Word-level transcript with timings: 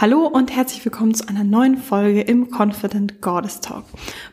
Hallo 0.00 0.28
und 0.28 0.54
herzlich 0.54 0.84
willkommen 0.84 1.12
zu 1.12 1.28
einer 1.28 1.42
neuen 1.42 1.76
Folge 1.76 2.20
im 2.20 2.52
Confident 2.56 3.20
Goddess 3.20 3.60
Talk. 3.60 3.82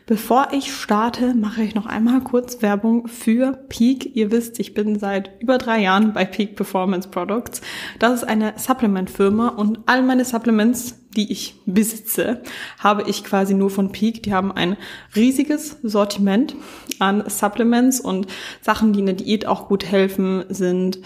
Bevor 0.06 0.50
ich 0.52 0.72
starte, 0.72 1.34
mache 1.34 1.64
ich 1.64 1.74
noch 1.74 1.86
einmal 1.86 2.20
kurz 2.20 2.62
Werbung 2.62 3.08
für 3.08 3.50
Peak. 3.68 4.14
Ihr 4.14 4.30
wisst, 4.30 4.60
ich 4.60 4.74
bin 4.74 4.96
seit 4.96 5.32
über 5.40 5.58
drei 5.58 5.80
Jahren 5.80 6.12
bei 6.12 6.24
Peak 6.24 6.54
Performance 6.54 7.08
Products. 7.08 7.62
Das 7.98 8.14
ist 8.14 8.22
eine 8.22 8.54
Supplement-Firma 8.56 9.48
und 9.48 9.80
all 9.86 10.04
meine 10.04 10.24
Supplements, 10.24 11.00
die 11.16 11.32
ich 11.32 11.56
besitze, 11.66 12.44
habe 12.78 13.02
ich 13.10 13.24
quasi 13.24 13.52
nur 13.52 13.70
von 13.70 13.90
Peak. 13.90 14.22
Die 14.22 14.32
haben 14.32 14.52
ein 14.52 14.76
riesiges 15.16 15.78
Sortiment 15.82 16.54
an 17.00 17.28
Supplements 17.28 17.98
und 17.98 18.28
Sachen, 18.60 18.92
die 18.92 19.00
in 19.00 19.06
der 19.06 19.16
Diät 19.16 19.46
auch 19.46 19.66
gut 19.66 19.84
helfen, 19.84 20.44
sind 20.48 21.00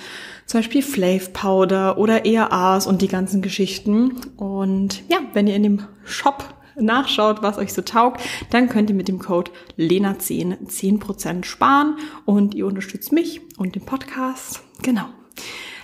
zum 0.51 0.59
Beispiel 0.59 0.83
Flav 0.83 1.33
Powder 1.33 1.97
oder 1.97 2.27
ERAs 2.27 2.89
und 2.89 3.03
die 3.03 3.07
ganzen 3.07 3.41
Geschichten. 3.41 4.17
Und 4.37 5.09
ja, 5.09 5.19
wenn 5.33 5.47
ihr 5.47 5.55
in 5.55 5.63
dem 5.63 5.87
Shop 6.05 6.43
nachschaut, 6.75 7.41
was 7.41 7.57
euch 7.57 7.73
so 7.73 7.83
taugt, 7.83 8.21
dann 8.51 8.69
könnt 8.69 8.91
ihr 8.91 8.97
mit 8.97 9.07
dem 9.07 9.21
Code 9.21 9.53
LENA10 9.79 10.67
10% 10.67 11.45
sparen 11.45 11.99
und 12.25 12.57
ihr 12.57 12.67
unterstützt 12.67 13.13
mich 13.13 13.41
und 13.59 13.77
den 13.77 13.85
Podcast. 13.85 14.65
Genau. 14.83 15.05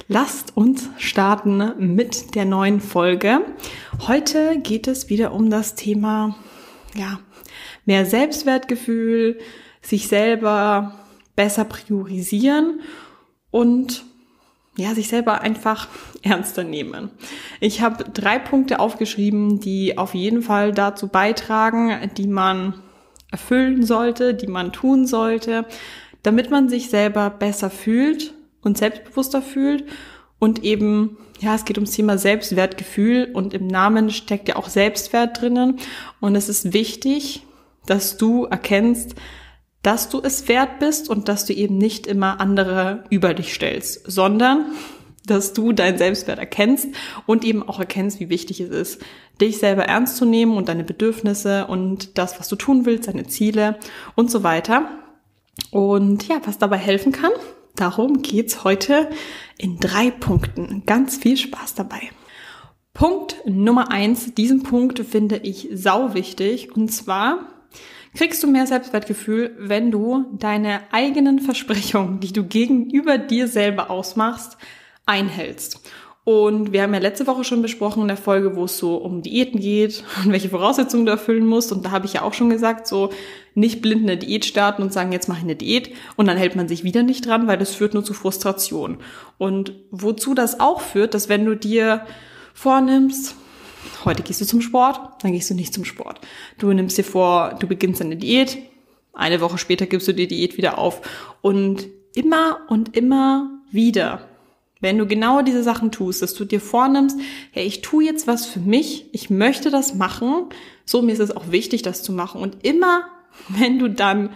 Lasst 0.08 0.56
uns 0.56 0.90
starten 0.98 1.94
mit 1.94 2.34
der 2.34 2.44
neuen 2.44 2.80
Folge. 2.80 3.42
Heute 4.08 4.58
geht 4.58 4.88
es 4.88 5.08
wieder 5.08 5.32
um 5.32 5.48
das 5.48 5.76
Thema, 5.76 6.34
ja, 6.96 7.20
mehr 7.84 8.04
Selbstwertgefühl, 8.04 9.38
sich 9.80 10.08
selber 10.08 10.98
besser 11.36 11.66
priorisieren 11.66 12.80
und 13.52 14.04
ja, 14.76 14.94
sich 14.94 15.08
selber 15.08 15.40
einfach 15.40 15.88
ernster 16.22 16.64
nehmen. 16.64 17.10
Ich 17.60 17.80
habe 17.80 18.04
drei 18.04 18.38
Punkte 18.38 18.78
aufgeschrieben, 18.78 19.60
die 19.60 19.98
auf 19.98 20.14
jeden 20.14 20.42
Fall 20.42 20.72
dazu 20.72 21.08
beitragen, 21.08 22.10
die 22.16 22.26
man 22.26 22.74
erfüllen 23.30 23.84
sollte, 23.84 24.34
die 24.34 24.46
man 24.46 24.72
tun 24.72 25.06
sollte, 25.06 25.66
damit 26.22 26.50
man 26.50 26.68
sich 26.68 26.90
selber 26.90 27.30
besser 27.30 27.70
fühlt 27.70 28.34
und 28.62 28.78
selbstbewusster 28.78 29.42
fühlt 29.42 29.84
und 30.38 30.64
eben, 30.64 31.18
ja, 31.40 31.54
es 31.54 31.64
geht 31.64 31.78
ums 31.78 31.92
Thema 31.92 32.18
Selbstwertgefühl 32.18 33.30
und 33.32 33.54
im 33.54 33.66
Namen 33.66 34.10
steckt 34.10 34.48
ja 34.48 34.56
auch 34.56 34.68
Selbstwert 34.68 35.40
drinnen 35.40 35.78
und 36.20 36.34
es 36.36 36.48
ist 36.48 36.72
wichtig, 36.72 37.42
dass 37.86 38.16
du 38.16 38.44
erkennst, 38.44 39.14
dass 39.82 40.08
du 40.08 40.20
es 40.22 40.48
wert 40.48 40.78
bist 40.78 41.08
und 41.08 41.28
dass 41.28 41.44
du 41.44 41.52
eben 41.52 41.78
nicht 41.78 42.06
immer 42.06 42.40
andere 42.40 43.04
über 43.10 43.34
dich 43.34 43.54
stellst, 43.54 44.10
sondern 44.10 44.72
dass 45.26 45.52
du 45.52 45.72
deinen 45.72 45.98
Selbstwert 45.98 46.38
erkennst 46.38 46.88
und 47.26 47.44
eben 47.44 47.68
auch 47.68 47.80
erkennst, 47.80 48.20
wie 48.20 48.28
wichtig 48.28 48.60
es 48.60 48.70
ist, 48.70 49.02
dich 49.40 49.58
selber 49.58 49.84
ernst 49.84 50.16
zu 50.16 50.24
nehmen 50.24 50.56
und 50.56 50.68
deine 50.68 50.84
Bedürfnisse 50.84 51.66
und 51.66 52.16
das, 52.18 52.38
was 52.38 52.48
du 52.48 52.56
tun 52.56 52.86
willst, 52.86 53.08
deine 53.08 53.26
Ziele 53.26 53.78
und 54.14 54.30
so 54.30 54.42
weiter. 54.42 54.88
Und 55.70 56.28
ja, 56.28 56.40
was 56.44 56.58
dabei 56.58 56.76
helfen 56.76 57.12
kann, 57.12 57.32
darum 57.74 58.22
geht's 58.22 58.64
heute 58.64 59.10
in 59.58 59.78
drei 59.78 60.10
Punkten. 60.10 60.84
Ganz 60.86 61.16
viel 61.16 61.36
Spaß 61.36 61.74
dabei. 61.74 62.10
Punkt 62.94 63.36
Nummer 63.44 63.90
eins, 63.90 64.34
diesen 64.34 64.62
Punkt 64.62 65.00
finde 65.00 65.36
ich 65.38 65.68
sau 65.72 66.14
wichtig 66.14 66.74
und 66.74 66.88
zwar 66.90 67.55
kriegst 68.16 68.42
du 68.42 68.46
mehr 68.48 68.66
Selbstwertgefühl, 68.66 69.54
wenn 69.58 69.90
du 69.90 70.24
deine 70.32 70.80
eigenen 70.90 71.38
Versprechungen, 71.38 72.20
die 72.20 72.32
du 72.32 72.44
gegenüber 72.44 73.18
dir 73.18 73.46
selber 73.46 73.90
ausmachst, 73.90 74.56
einhältst. 75.04 75.80
Und 76.24 76.72
wir 76.72 76.82
haben 76.82 76.92
ja 76.92 76.98
letzte 76.98 77.28
Woche 77.28 77.44
schon 77.44 77.62
besprochen 77.62 78.02
in 78.02 78.08
der 78.08 78.16
Folge, 78.16 78.56
wo 78.56 78.64
es 78.64 78.78
so 78.78 78.96
um 78.96 79.22
Diäten 79.22 79.60
geht 79.60 80.02
und 80.24 80.32
welche 80.32 80.48
Voraussetzungen 80.48 81.06
du 81.06 81.12
erfüllen 81.12 81.46
musst. 81.46 81.70
Und 81.70 81.84
da 81.84 81.92
habe 81.92 82.06
ich 82.06 82.14
ja 82.14 82.22
auch 82.22 82.34
schon 82.34 82.50
gesagt, 82.50 82.88
so 82.88 83.10
nicht 83.54 83.80
blind 83.80 84.02
eine 84.02 84.16
Diät 84.16 84.44
starten 84.44 84.82
und 84.82 84.92
sagen, 84.92 85.12
jetzt 85.12 85.28
mache 85.28 85.38
ich 85.38 85.44
eine 85.44 85.54
Diät 85.54 85.92
und 86.16 86.26
dann 86.26 86.36
hält 86.36 86.56
man 86.56 86.66
sich 86.66 86.82
wieder 86.82 87.04
nicht 87.04 87.26
dran, 87.26 87.46
weil 87.46 87.58
das 87.58 87.76
führt 87.76 87.94
nur 87.94 88.04
zu 88.04 88.12
Frustration. 88.12 88.98
Und 89.38 89.74
wozu 89.92 90.34
das 90.34 90.58
auch 90.58 90.80
führt, 90.80 91.14
dass 91.14 91.28
wenn 91.28 91.44
du 91.44 91.54
dir 91.54 92.04
vornimmst, 92.54 93.36
heute 94.04 94.22
gehst 94.22 94.40
du 94.40 94.44
zum 94.44 94.60
Sport, 94.60 95.22
dann 95.22 95.32
gehst 95.32 95.50
du 95.50 95.54
nicht 95.54 95.74
zum 95.74 95.84
Sport. 95.84 96.20
Du 96.58 96.72
nimmst 96.72 96.98
dir 96.98 97.04
vor, 97.04 97.56
du 97.58 97.66
beginnst 97.66 98.00
eine 98.00 98.16
Diät, 98.16 98.58
eine 99.12 99.40
Woche 99.40 99.58
später 99.58 99.86
gibst 99.86 100.08
du 100.08 100.12
die 100.12 100.28
Diät 100.28 100.56
wieder 100.56 100.78
auf. 100.78 101.00
Und 101.40 101.86
immer 102.14 102.60
und 102.68 102.96
immer 102.96 103.50
wieder, 103.70 104.28
wenn 104.80 104.98
du 104.98 105.06
genau 105.06 105.42
diese 105.42 105.62
Sachen 105.62 105.90
tust, 105.90 106.22
dass 106.22 106.34
du 106.34 106.44
dir 106.44 106.60
vornimmst, 106.60 107.18
hey, 107.52 107.66
ich 107.66 107.80
tue 107.80 108.04
jetzt 108.04 108.26
was 108.26 108.46
für 108.46 108.60
mich, 108.60 109.06
ich 109.12 109.30
möchte 109.30 109.70
das 109.70 109.94
machen, 109.94 110.46
so 110.84 111.02
mir 111.02 111.12
ist 111.12 111.20
es 111.20 111.34
auch 111.34 111.50
wichtig, 111.50 111.82
das 111.82 112.02
zu 112.02 112.12
machen. 112.12 112.40
Und 112.40 112.64
immer, 112.64 113.06
wenn 113.48 113.78
du 113.78 113.88
dann 113.88 114.30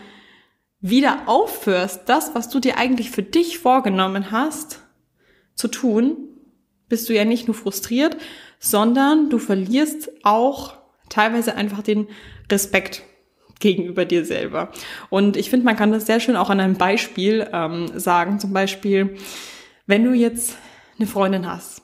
wieder 0.80 1.28
aufhörst, 1.28 2.02
das, 2.06 2.34
was 2.34 2.48
du 2.48 2.58
dir 2.58 2.78
eigentlich 2.78 3.10
für 3.10 3.22
dich 3.22 3.58
vorgenommen 3.58 4.30
hast, 4.30 4.80
zu 5.54 5.68
tun, 5.68 6.16
bist 6.88 7.08
du 7.08 7.14
ja 7.14 7.24
nicht 7.24 7.46
nur 7.46 7.54
frustriert, 7.54 8.16
sondern 8.60 9.30
du 9.30 9.38
verlierst 9.38 10.10
auch 10.22 10.74
teilweise 11.08 11.56
einfach 11.56 11.82
den 11.82 12.06
Respekt 12.50 13.02
gegenüber 13.58 14.04
dir 14.04 14.24
selber. 14.24 14.70
Und 15.10 15.36
ich 15.36 15.50
finde, 15.50 15.66
man 15.66 15.76
kann 15.76 15.92
das 15.92 16.06
sehr 16.06 16.20
schön 16.20 16.36
auch 16.36 16.50
an 16.50 16.60
einem 16.60 16.76
Beispiel 16.76 17.48
ähm, 17.52 17.90
sagen. 17.98 18.38
Zum 18.38 18.52
Beispiel, 18.52 19.16
wenn 19.86 20.04
du 20.04 20.12
jetzt 20.12 20.56
eine 20.98 21.08
Freundin 21.08 21.50
hast, 21.50 21.82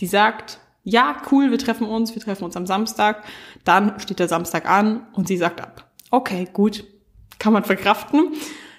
die 0.00 0.06
sagt, 0.06 0.58
ja, 0.84 1.22
cool, 1.30 1.50
wir 1.50 1.58
treffen 1.58 1.86
uns, 1.86 2.14
wir 2.14 2.22
treffen 2.22 2.44
uns 2.44 2.56
am 2.56 2.66
Samstag, 2.66 3.24
dann 3.64 4.00
steht 4.00 4.18
der 4.18 4.28
Samstag 4.28 4.68
an 4.68 5.06
und 5.12 5.28
sie 5.28 5.36
sagt 5.36 5.60
ab. 5.60 5.92
Okay, 6.10 6.48
gut, 6.52 6.84
kann 7.38 7.52
man 7.52 7.64
verkraften. 7.64 8.32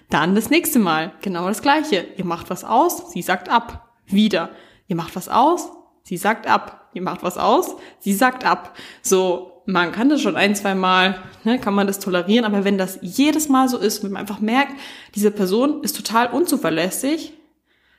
Dann 0.10 0.36
das 0.36 0.50
nächste 0.50 0.80
Mal, 0.80 1.14
genau 1.22 1.48
das 1.48 1.62
gleiche. 1.62 2.06
Ihr 2.18 2.26
macht 2.26 2.50
was 2.50 2.64
aus, 2.64 3.12
sie 3.12 3.22
sagt 3.22 3.50
ab. 3.50 3.90
Wieder. 4.06 4.50
Ihr 4.88 4.98
macht 4.98 5.16
was 5.16 5.30
aus, 5.30 5.72
sie 6.04 6.18
sagt 6.18 6.48
ab 6.48 6.84
ihr 6.94 7.02
macht 7.02 7.24
was 7.24 7.38
aus, 7.38 7.76
sie 8.00 8.14
sagt 8.14 8.46
ab. 8.46 8.78
So, 9.02 9.64
man 9.66 9.92
kann 9.92 10.10
das 10.10 10.22
schon 10.22 10.36
ein, 10.36 10.56
zwei 10.56 10.76
Mal, 10.76 11.22
ne, 11.44 11.60
kann 11.60 11.74
man 11.74 11.88
das 11.88 12.00
tolerieren, 12.00 12.46
aber 12.46 12.64
wenn 12.64 12.78
das 12.78 13.00
jedes 13.02 13.50
Mal 13.50 13.68
so 13.70 13.78
ist, 13.78 14.04
wenn 14.04 14.12
man 14.12 14.22
einfach 14.22 14.40
merkt, 14.40 14.74
diese 15.16 15.32
Person 15.32 15.84
ist 15.84 15.96
total 15.96 16.28
unzuverlässig, 16.28 17.34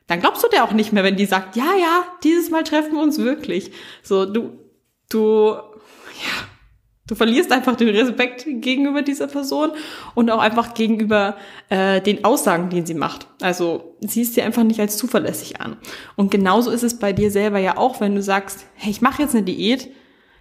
dann 0.06 0.20
glaubst 0.20 0.42
du 0.44 0.48
dir 0.48 0.64
auch 0.64 0.72
nicht 0.72 0.92
mehr, 0.92 1.04
wenn 1.04 1.16
die 1.16 1.26
sagt, 1.26 1.56
ja, 1.56 1.74
ja, 1.80 2.04
dieses 2.22 2.50
Mal 2.50 2.64
treffen 2.64 2.92
wir 2.92 3.02
uns 3.02 3.18
wirklich. 3.18 3.72
So, 4.02 4.26
du, 4.26 4.58
du, 5.08 5.52
ja, 5.54 6.48
Du 7.06 7.14
verlierst 7.14 7.52
einfach 7.52 7.76
den 7.76 7.90
Respekt 7.90 8.46
gegenüber 8.46 9.02
dieser 9.02 9.26
Person 9.26 9.72
und 10.14 10.30
auch 10.30 10.38
einfach 10.38 10.72
gegenüber 10.72 11.36
äh, 11.68 12.00
den 12.00 12.24
Aussagen, 12.24 12.70
die 12.70 12.80
sie 12.86 12.94
macht. 12.94 13.26
Also 13.42 13.96
siehst 14.00 14.34
sie 14.34 14.42
einfach 14.42 14.62
nicht 14.62 14.80
als 14.80 14.96
zuverlässig 14.96 15.60
an. 15.60 15.76
Und 16.16 16.30
genauso 16.30 16.70
ist 16.70 16.82
es 16.82 16.98
bei 16.98 17.12
dir 17.12 17.30
selber 17.30 17.58
ja 17.58 17.76
auch, 17.76 18.00
wenn 18.00 18.14
du 18.14 18.22
sagst, 18.22 18.64
hey, 18.74 18.90
ich 18.90 19.02
mache 19.02 19.20
jetzt 19.20 19.34
eine 19.34 19.44
Diät. 19.44 19.90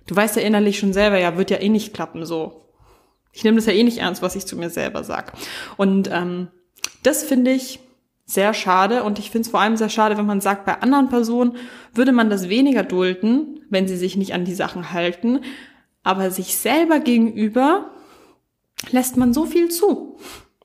Du 0.08 0.16
weißt 0.16 0.38
ja 0.38 0.42
innerlich 0.42 0.80
schon 0.80 0.94
selber, 0.94 1.20
ja, 1.20 1.38
wird 1.38 1.52
ja 1.52 1.58
eh 1.58 1.68
nicht 1.68 1.94
klappen 1.94 2.26
so. 2.26 2.62
Ich 3.34 3.44
nehme 3.44 3.58
das 3.58 3.66
ja 3.66 3.74
eh 3.74 3.84
nicht 3.84 3.98
ernst, 3.98 4.22
was 4.22 4.38
ich 4.38 4.46
zu 4.46 4.56
mir 4.56 4.70
selber 4.70 5.04
sag. 5.04 5.34
Und 5.76 6.10
ähm, 6.14 6.48
das 7.02 7.24
finde 7.24 7.52
ich 7.52 7.80
sehr 8.26 8.54
schade 8.54 9.04
und 9.04 9.20
ich 9.20 9.32
finde 9.32 9.48
es 9.48 9.52
vor 9.52 9.60
allem 9.60 9.76
sehr 9.76 9.90
schade, 9.90 10.18
wenn 10.18 10.26
man 10.26 10.40
sagt, 10.40 10.66
bei 10.66 10.82
anderen 10.82 11.10
Personen 11.10 11.58
würde 11.94 12.14
man 12.14 12.30
das 12.30 12.48
weniger 12.48 12.84
dulden, 12.84 13.60
wenn 13.70 13.88
sie 13.88 13.98
sich 13.98 14.16
nicht 14.16 14.34
an 14.34 14.46
die 14.46 14.54
Sachen 14.54 14.94
halten, 14.94 15.42
aber 16.04 16.32
sich 16.32 16.56
selber 16.58 17.00
gegenüber 17.00 17.92
lässt 18.92 19.18
man 19.18 19.34
so 19.34 19.46
viel 19.46 19.70
zu. 19.70 20.18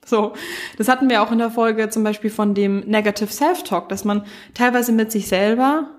So, 0.05 0.33
das 0.79 0.89
hatten 0.89 1.11
wir 1.11 1.23
auch 1.23 1.31
in 1.31 1.39
der 1.39 1.51
Folge 1.51 1.91
zum 1.91 2.03
Beispiel 2.03 2.31
von 2.31 2.55
dem 2.55 2.81
Negative 2.81 3.31
Self-Talk, 3.31 3.89
dass 3.89 4.05
man 4.05 4.25
teilweise 4.55 4.93
mit 4.93 5.13
sich 5.13 5.29
selber 5.29 5.91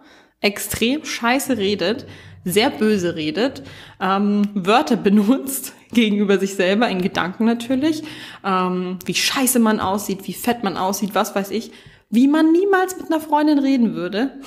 extrem 0.42 1.06
scheiße 1.06 1.58
redet, 1.58 2.08
sehr 2.44 2.70
böse 2.72 3.16
redet, 3.16 3.62
ähm, 4.02 4.44
Wörter 4.56 4.96
benutzt 4.96 5.74
gegenüber 5.92 6.40
sich 6.40 6.56
selber, 6.56 6.90
in 6.90 7.02
Gedanken 7.02 7.46
natürlich, 7.46 8.04
ähm, 8.44 8.98
wie 9.06 9.14
scheiße 9.14 9.60
man 9.60 9.80
aussieht, 9.80 10.28
wie 10.28 10.34
fett 10.34 10.64
man 10.64 10.78
aussieht, 10.78 11.14
was 11.14 11.36
weiß 11.36 11.52
ich, 11.52 11.72
wie 12.10 12.28
man 12.28 12.52
niemals 12.52 12.98
mit 12.98 13.12
einer 13.12 13.22
Freundin 13.22 13.60
reden 13.60 13.94
würde. 13.94 14.40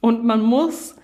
Und 0.00 0.24
man 0.24 0.42
muss 0.42 0.96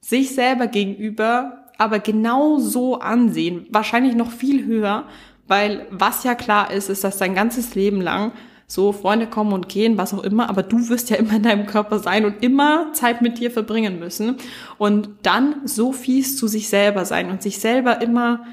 sich 0.00 0.34
selber 0.34 0.66
gegenüber 0.66 1.63
aber 1.78 1.98
genau 1.98 2.58
so 2.58 3.00
ansehen, 3.00 3.66
wahrscheinlich 3.70 4.14
noch 4.14 4.30
viel 4.30 4.64
höher, 4.64 5.04
weil 5.46 5.86
was 5.90 6.24
ja 6.24 6.34
klar 6.34 6.70
ist, 6.70 6.88
ist, 6.88 7.04
dass 7.04 7.18
dein 7.18 7.34
ganzes 7.34 7.74
Leben 7.74 8.00
lang 8.00 8.32
so 8.66 8.92
Freunde 8.92 9.26
kommen 9.26 9.52
und 9.52 9.68
gehen, 9.68 9.98
was 9.98 10.14
auch 10.14 10.24
immer, 10.24 10.48
aber 10.48 10.62
du 10.62 10.88
wirst 10.88 11.10
ja 11.10 11.16
immer 11.18 11.34
in 11.34 11.42
deinem 11.42 11.66
Körper 11.66 11.98
sein 11.98 12.24
und 12.24 12.42
immer 12.42 12.92
Zeit 12.92 13.22
mit 13.22 13.38
dir 13.38 13.50
verbringen 13.50 13.98
müssen. 13.98 14.36
Und 14.78 15.08
dann 15.22 15.56
so 15.64 15.92
fies 15.92 16.36
zu 16.36 16.46
sich 16.46 16.68
selber 16.68 17.04
sein 17.04 17.30
und 17.30 17.42
sich 17.42 17.58
selber 17.58 18.00
immer 18.00 18.46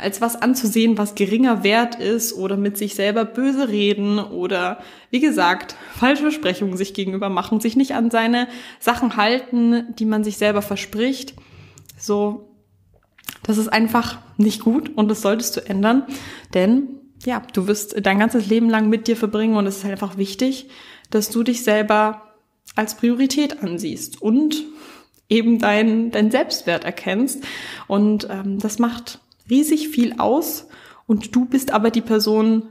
als 0.00 0.20
was 0.20 0.36
anzusehen, 0.36 0.98
was 0.98 1.14
geringer 1.14 1.62
wert 1.64 1.94
ist 1.94 2.34
oder 2.34 2.56
mit 2.56 2.76
sich 2.76 2.94
selber 2.94 3.24
böse 3.24 3.68
reden 3.68 4.18
oder 4.18 4.78
wie 5.10 5.20
gesagt, 5.20 5.76
falsche 5.94 6.22
Versprechungen 6.22 6.76
sich 6.76 6.92
gegenüber 6.92 7.30
machen, 7.30 7.60
sich 7.60 7.76
nicht 7.76 7.94
an 7.94 8.10
seine 8.10 8.48
Sachen 8.80 9.16
halten, 9.16 9.94
die 9.98 10.04
man 10.04 10.24
sich 10.24 10.36
selber 10.36 10.60
verspricht 10.60 11.34
So, 11.96 12.56
das 13.42 13.58
ist 13.58 13.68
einfach 13.68 14.18
nicht 14.36 14.62
gut 14.62 14.90
und 14.96 15.08
das 15.08 15.22
solltest 15.22 15.56
du 15.56 15.60
ändern, 15.66 16.04
denn 16.54 16.88
ja, 17.24 17.42
du 17.52 17.66
wirst 17.66 17.94
dein 18.04 18.18
ganzes 18.18 18.46
Leben 18.46 18.68
lang 18.68 18.88
mit 18.88 19.08
dir 19.08 19.16
verbringen 19.16 19.56
und 19.56 19.66
es 19.66 19.78
ist 19.78 19.84
halt 19.84 19.92
einfach 19.92 20.18
wichtig, 20.18 20.68
dass 21.10 21.30
du 21.30 21.42
dich 21.42 21.64
selber 21.64 22.22
als 22.74 22.96
Priorität 22.96 23.62
ansiehst 23.62 24.20
und 24.20 24.64
eben 25.28 25.58
dein, 25.58 26.10
dein 26.10 26.30
Selbstwert 26.30 26.84
erkennst. 26.84 27.44
Und 27.86 28.28
ähm, 28.30 28.58
das 28.58 28.78
macht 28.78 29.20
riesig 29.48 29.88
viel 29.88 30.14
aus. 30.18 30.68
Und 31.06 31.34
du 31.34 31.44
bist 31.44 31.72
aber 31.72 31.90
die 31.90 32.00
Person, 32.00 32.68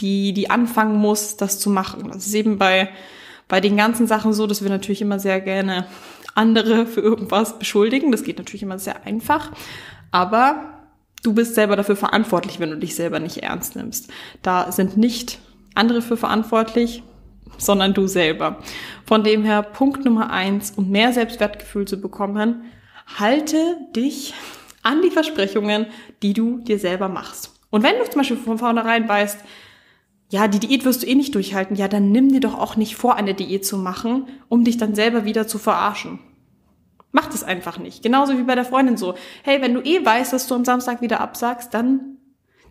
die, 0.00 0.32
die 0.32 0.50
anfangen 0.50 0.98
muss, 0.98 1.36
das 1.36 1.58
zu 1.58 1.70
machen. 1.70 2.10
Das 2.12 2.26
ist 2.26 2.34
eben 2.34 2.58
bei, 2.58 2.90
bei 3.48 3.60
den 3.60 3.76
ganzen 3.76 4.06
Sachen 4.06 4.32
so, 4.32 4.46
dass 4.46 4.62
wir 4.62 4.70
natürlich 4.70 5.02
immer 5.02 5.18
sehr 5.18 5.40
gerne 5.40 5.86
andere 6.34 6.86
für 6.86 7.00
irgendwas 7.00 7.58
beschuldigen. 7.58 8.12
Das 8.12 8.24
geht 8.24 8.38
natürlich 8.38 8.62
immer 8.62 8.78
sehr 8.78 9.04
einfach. 9.06 9.52
Aber 10.10 10.74
du 11.22 11.34
bist 11.34 11.54
selber 11.54 11.76
dafür 11.76 11.96
verantwortlich, 11.96 12.60
wenn 12.60 12.70
du 12.70 12.76
dich 12.76 12.94
selber 12.94 13.20
nicht 13.20 13.38
ernst 13.38 13.76
nimmst. 13.76 14.10
Da 14.42 14.70
sind 14.72 14.96
nicht 14.96 15.38
andere 15.74 16.02
für 16.02 16.16
verantwortlich, 16.16 17.02
sondern 17.58 17.94
du 17.94 18.06
selber. 18.06 18.58
Von 19.06 19.24
dem 19.24 19.44
her, 19.44 19.62
Punkt 19.62 20.04
Nummer 20.04 20.30
eins, 20.30 20.72
um 20.76 20.90
mehr 20.90 21.12
Selbstwertgefühl 21.12 21.86
zu 21.86 22.00
bekommen, 22.00 22.64
halte 23.18 23.76
dich 23.94 24.34
an 24.82 25.02
die 25.02 25.10
Versprechungen, 25.10 25.86
die 26.22 26.32
du 26.32 26.58
dir 26.58 26.78
selber 26.78 27.08
machst. 27.08 27.52
Und 27.70 27.82
wenn 27.82 27.98
du 27.98 28.04
zum 28.04 28.20
Beispiel 28.20 28.36
von 28.36 28.58
vornherein 28.58 29.08
weißt, 29.08 29.38
ja, 30.34 30.48
die 30.48 30.58
Diät 30.58 30.84
wirst 30.84 31.04
du 31.04 31.06
eh 31.06 31.14
nicht 31.14 31.32
durchhalten, 31.36 31.76
ja, 31.76 31.86
dann 31.86 32.10
nimm 32.10 32.32
dir 32.32 32.40
doch 32.40 32.58
auch 32.58 32.74
nicht 32.74 32.96
vor, 32.96 33.14
eine 33.14 33.34
Diät 33.34 33.64
zu 33.64 33.78
machen, 33.78 34.26
um 34.48 34.64
dich 34.64 34.76
dann 34.76 34.96
selber 34.96 35.24
wieder 35.24 35.46
zu 35.46 35.58
verarschen. 35.58 36.18
Mach 37.12 37.26
das 37.26 37.44
einfach 37.44 37.78
nicht. 37.78 38.02
Genauso 38.02 38.36
wie 38.36 38.42
bei 38.42 38.56
der 38.56 38.64
Freundin 38.64 38.96
so. 38.96 39.14
Hey, 39.44 39.62
wenn 39.62 39.74
du 39.74 39.80
eh 39.80 40.04
weißt, 40.04 40.32
dass 40.32 40.48
du 40.48 40.56
am 40.56 40.64
Samstag 40.64 41.02
wieder 41.02 41.20
absagst, 41.20 41.72
dann, 41.72 42.16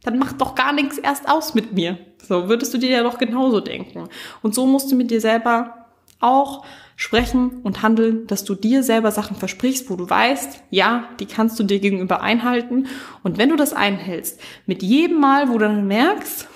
dann 0.04 0.20
mach 0.20 0.34
doch 0.34 0.56
gar 0.56 0.74
nichts 0.74 0.98
erst 0.98 1.30
aus 1.30 1.54
mit 1.54 1.72
mir. 1.72 1.98
So 2.28 2.50
würdest 2.50 2.74
du 2.74 2.80
dir 2.80 2.90
ja 2.90 3.02
doch 3.02 3.18
genauso 3.18 3.62
denken. 3.62 4.10
Und 4.42 4.54
so 4.54 4.66
musst 4.66 4.92
du 4.92 4.98
mit 4.98 5.10
dir 5.10 5.22
selber 5.22 5.88
auch 6.20 6.66
sprechen 6.98 7.62
und 7.64 7.82
handeln, 7.82 8.28
dass 8.28 8.44
du 8.44 8.56
dir 8.56 8.84
selber 8.84 9.12
Sachen 9.12 9.38
versprichst, 9.38 9.90
wo 9.90 9.96
du 9.96 10.10
weißt, 10.10 10.64
ja, 10.70 11.06
die 11.22 11.28
kannst 11.28 11.58
du 11.60 11.64
dir 11.64 11.80
gegenüber 11.80 12.22
einhalten. 12.22 12.88
Und 13.24 13.38
wenn 13.38 13.48
du 13.48 13.56
das 13.56 13.72
einhältst, 13.72 14.42
mit 14.66 14.84
jedem 14.84 15.22
Mal, 15.22 15.48
wo 15.48 15.54
du 15.54 15.60
dann 15.60 15.88
merkst, 15.88 16.50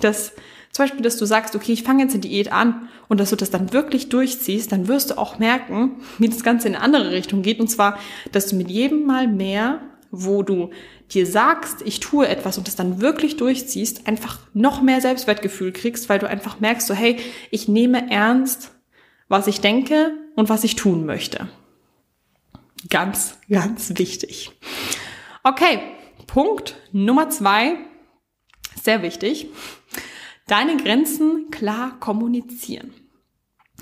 dass 0.00 0.32
zum 0.72 0.84
Beispiel, 0.84 1.02
dass 1.02 1.16
du 1.16 1.24
sagst, 1.24 1.56
okay, 1.56 1.72
ich 1.72 1.82
fange 1.82 2.02
jetzt 2.02 2.12
eine 2.12 2.20
Diät 2.20 2.52
an 2.52 2.88
und 3.08 3.18
dass 3.18 3.30
du 3.30 3.36
das 3.36 3.50
dann 3.50 3.72
wirklich 3.72 4.10
durchziehst, 4.10 4.70
dann 4.70 4.86
wirst 4.86 5.10
du 5.10 5.18
auch 5.18 5.38
merken, 5.38 5.96
wie 6.18 6.28
das 6.28 6.42
Ganze 6.42 6.68
in 6.68 6.74
eine 6.74 6.84
andere 6.84 7.10
Richtung 7.10 7.42
geht. 7.42 7.58
Und 7.58 7.68
zwar, 7.68 7.98
dass 8.32 8.46
du 8.46 8.56
mit 8.56 8.70
jedem 8.70 9.04
Mal 9.04 9.28
mehr, 9.28 9.80
wo 10.10 10.42
du 10.42 10.70
dir 11.10 11.26
sagst, 11.26 11.82
ich 11.84 12.00
tue 12.00 12.28
etwas 12.28 12.58
und 12.58 12.66
das 12.66 12.76
dann 12.76 13.00
wirklich 13.00 13.36
durchziehst, 13.36 14.06
einfach 14.06 14.40
noch 14.52 14.82
mehr 14.82 15.00
Selbstwertgefühl 15.00 15.72
kriegst, 15.72 16.08
weil 16.08 16.18
du 16.18 16.28
einfach 16.28 16.60
merkst, 16.60 16.86
so, 16.86 16.94
hey, 16.94 17.18
ich 17.50 17.66
nehme 17.66 18.10
ernst, 18.10 18.72
was 19.28 19.46
ich 19.46 19.60
denke 19.60 20.12
und 20.36 20.48
was 20.48 20.64
ich 20.64 20.76
tun 20.76 21.06
möchte. 21.06 21.48
Ganz, 22.90 23.38
ganz 23.50 23.98
wichtig. 23.98 24.52
Okay, 25.42 25.80
Punkt 26.26 26.76
Nummer 26.92 27.30
zwei, 27.30 27.76
sehr 28.82 29.02
wichtig. 29.02 29.48
Deine 30.48 30.78
Grenzen 30.78 31.50
klar 31.50 32.00
kommunizieren. 32.00 32.94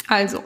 Also, 0.08 0.42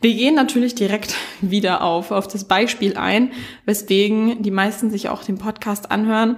wir 0.00 0.12
gehen 0.12 0.34
natürlich 0.34 0.74
direkt 0.74 1.14
wieder 1.40 1.82
auf, 1.82 2.10
auf 2.10 2.28
das 2.28 2.44
Beispiel 2.44 2.96
ein, 2.96 3.30
weswegen 3.64 4.42
die 4.42 4.50
meisten 4.50 4.90
sich 4.90 5.08
auch 5.08 5.22
den 5.22 5.38
Podcast 5.38 5.90
anhören. 5.90 6.36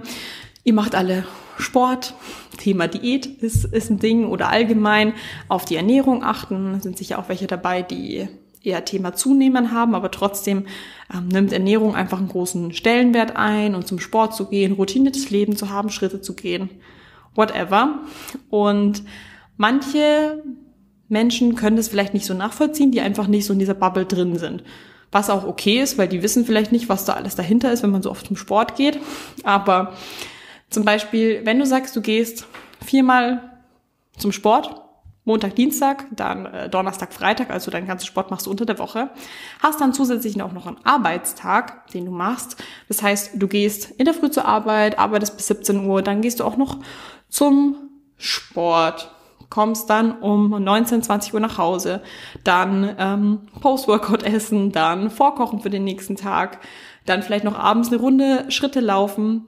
Ihr 0.63 0.73
macht 0.73 0.93
alle 0.93 1.25
Sport, 1.57 2.13
Thema 2.57 2.87
Diät 2.87 3.25
ist, 3.25 3.65
ist 3.65 3.89
ein 3.89 3.99
Ding 3.99 4.27
oder 4.27 4.49
allgemein 4.49 5.13
auf 5.47 5.65
die 5.65 5.75
Ernährung 5.75 6.23
achten. 6.23 6.79
Sind 6.79 6.97
sicher 6.97 7.17
auch 7.17 7.29
welche 7.29 7.47
dabei, 7.47 7.81
die 7.81 8.27
eher 8.61 8.85
Thema 8.85 9.13
Zunehmen 9.13 9.71
haben, 9.71 9.95
aber 9.95 10.11
trotzdem 10.11 10.67
ähm, 11.11 11.29
nimmt 11.29 11.51
Ernährung 11.51 11.95
einfach 11.95 12.19
einen 12.19 12.27
großen 12.27 12.73
Stellenwert 12.73 13.35
ein 13.35 13.73
und 13.73 13.87
zum 13.87 13.99
Sport 13.99 14.35
zu 14.35 14.45
gehen, 14.45 14.73
routiniertes 14.73 15.31
Leben 15.31 15.55
zu 15.55 15.69
haben, 15.69 15.89
Schritte 15.89 16.21
zu 16.21 16.35
gehen, 16.35 16.69
whatever. 17.35 17.99
Und 18.49 19.03
manche 19.57 20.43
Menschen 21.07 21.55
können 21.55 21.75
das 21.77 21.87
vielleicht 21.87 22.13
nicht 22.13 22.25
so 22.25 22.33
nachvollziehen, 22.33 22.91
die 22.91 23.01
einfach 23.01 23.27
nicht 23.27 23.45
so 23.45 23.53
in 23.53 23.59
dieser 23.59 23.73
Bubble 23.73 24.05
drin 24.05 24.37
sind. 24.37 24.63
Was 25.11 25.29
auch 25.29 25.45
okay 25.45 25.81
ist, 25.81 25.97
weil 25.97 26.07
die 26.07 26.21
wissen 26.21 26.45
vielleicht 26.45 26.71
nicht, 26.71 26.87
was 26.87 27.05
da 27.05 27.13
alles 27.13 27.35
dahinter 27.35 27.71
ist, 27.71 27.81
wenn 27.81 27.89
man 27.89 28.03
so 28.03 28.11
oft 28.11 28.27
zum 28.27 28.35
Sport 28.35 28.75
geht. 28.75 28.99
Aber 29.43 29.93
zum 30.69 30.85
Beispiel, 30.85 31.41
wenn 31.45 31.57
du 31.57 31.65
sagst, 31.65 31.95
du 31.95 32.01
gehst 32.01 32.45
viermal 32.85 33.59
zum 34.17 34.31
Sport, 34.31 34.81
Montag, 35.29 35.55
Dienstag, 35.55 36.07
dann 36.09 36.47
äh, 36.47 36.69
Donnerstag, 36.69 37.13
Freitag, 37.13 37.51
also 37.51 37.69
deinen 37.69 37.85
ganzen 37.85 38.07
Sport 38.07 38.31
machst 38.31 38.47
du 38.47 38.49
unter 38.49 38.65
der 38.65 38.79
Woche, 38.79 39.11
hast 39.61 39.79
dann 39.79 39.93
zusätzlich 39.93 40.41
auch 40.41 40.53
noch 40.53 40.65
einen 40.65 40.83
Arbeitstag, 40.83 41.87
den 41.91 42.05
du 42.05 42.11
machst. 42.11 42.57
Das 42.87 43.03
heißt, 43.03 43.33
du 43.35 43.47
gehst 43.47 43.91
in 43.91 44.05
der 44.05 44.15
Früh 44.15 44.31
zur 44.31 44.45
Arbeit, 44.45 44.97
arbeitest 44.97 45.37
bis 45.37 45.45
17 45.45 45.85
Uhr, 45.85 46.01
dann 46.01 46.21
gehst 46.21 46.39
du 46.39 46.45
auch 46.45 46.57
noch 46.57 46.79
zum 47.29 47.75
Sport, 48.17 49.11
kommst 49.51 49.91
dann 49.91 50.19
um 50.19 50.49
19, 50.49 51.03
20 51.03 51.35
Uhr 51.35 51.39
nach 51.39 51.59
Hause, 51.59 52.01
dann 52.43 52.95
ähm, 52.97 53.41
Post-Workout 53.61 54.23
essen, 54.23 54.71
dann 54.71 55.11
Vorkochen 55.11 55.59
für 55.59 55.69
den 55.69 55.83
nächsten 55.83 56.15
Tag, 56.15 56.59
dann 57.05 57.21
vielleicht 57.21 57.45
noch 57.45 57.57
abends 57.57 57.89
eine 57.89 57.97
Runde 57.97 58.45
Schritte 58.49 58.79
laufen, 58.79 59.45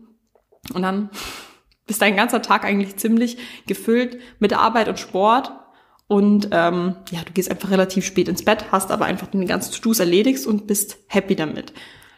und 0.76 0.84
dann 0.84 1.10
ist 1.88 2.04
dein 2.04 2.16
ganzer 2.16 2.44
Tag 2.44 2.66
eigentlich 2.66 2.98
ziemlich 2.98 3.38
gefüllt 3.66 4.20
mit 4.40 4.54
Arbeit 4.54 4.88
und 4.88 5.00
Sport. 5.00 5.52
Und 6.12 6.50
ähm, 6.52 6.96
ja, 7.10 7.22
du 7.24 7.32
gehst 7.32 7.50
einfach 7.50 7.72
relativ 7.72 8.06
spät 8.06 8.28
ins 8.28 8.44
Bett, 8.44 8.66
hast 8.70 8.92
aber 8.92 9.06
einfach 9.06 9.28
den 9.28 9.48
ganzen 9.48 9.72
To-Dos 9.72 10.02
erledigst 10.02 10.46
und 10.46 10.68
bist 10.68 10.98
happy 11.08 11.38
damit. 11.38 11.72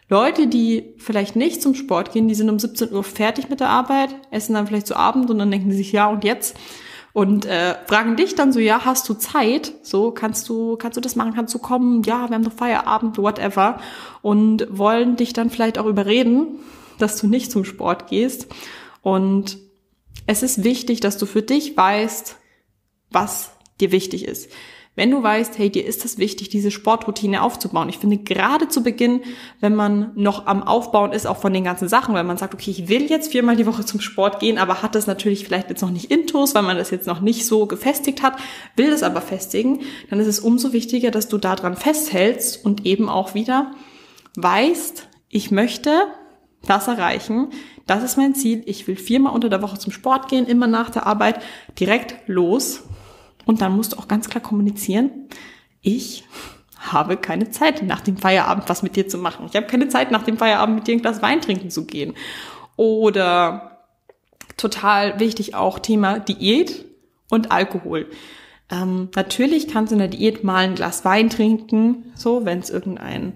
Leute, 0.09 0.47
die 0.47 0.95
vielleicht 0.97 1.35
nicht 1.35 1.61
zum 1.61 1.75
Sport 1.75 2.11
gehen, 2.11 2.27
die 2.27 2.33
sind 2.33 2.49
um 2.49 2.57
17 2.57 2.91
Uhr 2.91 3.03
fertig 3.03 3.49
mit 3.49 3.59
der 3.59 3.69
Arbeit, 3.69 4.09
essen 4.31 4.55
dann 4.55 4.65
vielleicht 4.65 4.87
zu 4.87 4.95
Abend 4.95 5.29
und 5.29 5.37
dann 5.37 5.51
denken 5.51 5.69
sie 5.69 5.77
sich, 5.77 5.91
ja, 5.91 6.07
und 6.07 6.23
jetzt? 6.23 6.57
Und 7.13 7.45
äh, 7.45 7.75
fragen 7.85 8.15
dich 8.15 8.33
dann 8.33 8.51
so, 8.51 8.59
ja, 8.59 8.83
hast 8.83 9.07
du 9.09 9.13
Zeit? 9.13 9.71
So, 9.83 10.09
kannst 10.09 10.49
du, 10.49 10.75
kannst 10.75 10.97
du 10.97 11.01
das 11.01 11.15
machen, 11.15 11.35
kannst 11.35 11.53
du 11.53 11.59
kommen? 11.59 12.01
Ja, 12.01 12.27
wir 12.29 12.33
haben 12.33 12.45
doch 12.45 12.51
Feierabend, 12.51 13.19
whatever. 13.19 13.79
Und 14.23 14.65
wollen 14.71 15.17
dich 15.17 15.33
dann 15.33 15.51
vielleicht 15.51 15.77
auch 15.77 15.85
überreden, 15.85 16.57
dass 16.97 17.21
du 17.21 17.27
nicht 17.27 17.51
zum 17.51 17.63
Sport 17.63 18.07
gehst. 18.07 18.47
Und 19.03 19.59
es 20.25 20.41
ist 20.41 20.63
wichtig, 20.63 20.99
dass 20.99 21.19
du 21.19 21.27
für 21.27 21.43
dich 21.43 21.77
weißt, 21.77 22.37
was 23.11 23.51
dir 23.83 23.91
wichtig 23.91 24.25
ist. 24.25 24.49
Wenn 24.95 25.09
du 25.09 25.23
weißt, 25.23 25.57
hey, 25.57 25.71
dir 25.71 25.83
ist 25.85 26.05
es 26.05 26.19
wichtig, 26.19 26.49
diese 26.49 26.69
Sportroutine 26.69 27.41
aufzubauen. 27.41 27.89
Ich 27.89 27.97
finde 27.97 28.17
gerade 28.17 28.67
zu 28.67 28.83
Beginn, 28.83 29.21
wenn 29.59 29.73
man 29.73 30.11
noch 30.13 30.45
am 30.45 30.61
Aufbauen 30.61 31.13
ist, 31.13 31.25
auch 31.25 31.37
von 31.37 31.51
den 31.51 31.63
ganzen 31.63 31.87
Sachen, 31.87 32.13
weil 32.13 32.23
man 32.23 32.37
sagt, 32.37 32.53
okay, 32.53 32.69
ich 32.69 32.89
will 32.89 33.09
jetzt 33.09 33.31
viermal 33.31 33.55
die 33.55 33.65
Woche 33.65 33.85
zum 33.85 34.01
Sport 34.01 34.39
gehen, 34.39 34.59
aber 34.59 34.83
hat 34.83 34.93
das 34.93 35.07
natürlich 35.07 35.45
vielleicht 35.45 35.69
jetzt 35.69 35.81
noch 35.81 35.89
nicht 35.89 36.11
intus, 36.11 36.53
weil 36.53 36.61
man 36.61 36.77
das 36.77 36.91
jetzt 36.91 37.07
noch 37.07 37.21
nicht 37.21 37.47
so 37.47 37.65
gefestigt 37.65 38.21
hat, 38.21 38.37
will 38.75 38.91
das 38.91 39.01
aber 39.01 39.21
festigen, 39.21 39.79
dann 40.11 40.19
ist 40.19 40.27
es 40.27 40.39
umso 40.39 40.73
wichtiger, 40.73 41.09
dass 41.09 41.27
du 41.27 41.39
daran 41.39 41.75
festhältst 41.75 42.63
und 42.63 42.85
eben 42.85 43.09
auch 43.09 43.33
wieder 43.33 43.71
weißt, 44.35 45.07
ich 45.29 45.49
möchte 45.49 46.03
das 46.67 46.87
erreichen. 46.87 47.47
Das 47.87 48.03
ist 48.03 48.17
mein 48.17 48.35
Ziel. 48.35 48.61
Ich 48.67 48.87
will 48.87 48.95
viermal 48.95 49.33
unter 49.33 49.49
der 49.49 49.61
Woche 49.61 49.77
zum 49.77 49.91
Sport 49.91 50.29
gehen, 50.29 50.45
immer 50.45 50.67
nach 50.67 50.91
der 50.91 51.07
Arbeit, 51.07 51.41
direkt 51.79 52.27
los. 52.27 52.83
Und 53.45 53.61
dann 53.61 53.75
musst 53.75 53.93
du 53.93 53.97
auch 53.97 54.07
ganz 54.07 54.29
klar 54.29 54.43
kommunizieren, 54.43 55.11
ich 55.81 56.23
habe 56.79 57.17
keine 57.17 57.49
Zeit, 57.49 57.81
nach 57.83 58.01
dem 58.01 58.17
Feierabend 58.17 58.69
was 58.69 58.83
mit 58.83 58.95
dir 58.95 59.07
zu 59.07 59.17
machen. 59.17 59.45
Ich 59.49 59.55
habe 59.55 59.67
keine 59.67 59.87
Zeit, 59.89 60.11
nach 60.11 60.23
dem 60.23 60.37
Feierabend 60.37 60.75
mit 60.75 60.87
dir 60.87 60.95
ein 60.95 61.01
Glas 61.01 61.21
Wein 61.21 61.41
trinken 61.41 61.69
zu 61.69 61.85
gehen. 61.85 62.13
Oder 62.75 63.85
total 64.57 65.19
wichtig 65.19 65.55
auch 65.55 65.79
Thema 65.79 66.19
Diät 66.19 66.85
und 67.29 67.51
Alkohol. 67.51 68.07
Ähm, 68.69 69.09
natürlich 69.15 69.67
kannst 69.67 69.91
du 69.91 69.95
in 69.95 69.99
der 69.99 70.07
Diät 70.07 70.43
mal 70.43 70.65
ein 70.65 70.75
Glas 70.75 71.05
Wein 71.05 71.29
trinken, 71.29 72.11
so 72.15 72.45
wenn 72.45 72.59
es 72.59 72.69
irgendein 72.69 73.33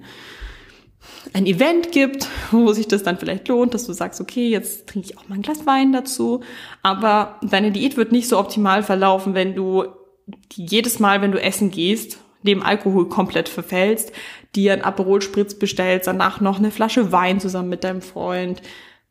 ein 1.34 1.46
Event 1.46 1.92
gibt, 1.92 2.28
wo 2.52 2.72
sich 2.74 2.88
das 2.88 3.04
dann 3.04 3.18
vielleicht 3.18 3.48
lohnt, 3.48 3.74
dass 3.74 3.86
du 3.86 3.94
sagst, 3.94 4.22
okay, 4.22 4.50
jetzt 4.50 4.88
trinke 4.88 5.10
ich 5.10 5.18
auch 5.18 5.28
mal 5.28 5.36
ein 5.36 5.42
Glas 5.42 5.66
Wein 5.66 5.92
dazu. 5.92 6.42
Aber 6.84 7.40
deine 7.42 7.72
Diät 7.72 7.98
wird 7.98 8.12
nicht 8.12 8.28
so 8.28 8.38
optimal 8.38 8.84
verlaufen, 8.84 9.34
wenn 9.34 9.56
du 9.56 9.86
jedes 10.53 11.00
Mal, 11.00 11.22
wenn 11.22 11.31
du 11.31 11.41
essen 11.41 11.72
gehst, 11.72 12.19
dem 12.43 12.63
Alkohol 12.63 13.10
komplett 13.10 13.50
verfällst, 13.50 14.12
dir 14.55 14.74
ein 14.74 14.84
Aperol 14.84 15.22
Spritz 15.22 15.55
bestellst, 15.55 16.07
danach 16.07 16.41
noch 16.41 16.60
eine 16.60 16.72
Flasche 16.72 17.12
Wein 17.12 17.39
zusammen 17.39 17.69
mit 17.69 17.84
deinem 17.84 18.01
Freund, 18.01 18.62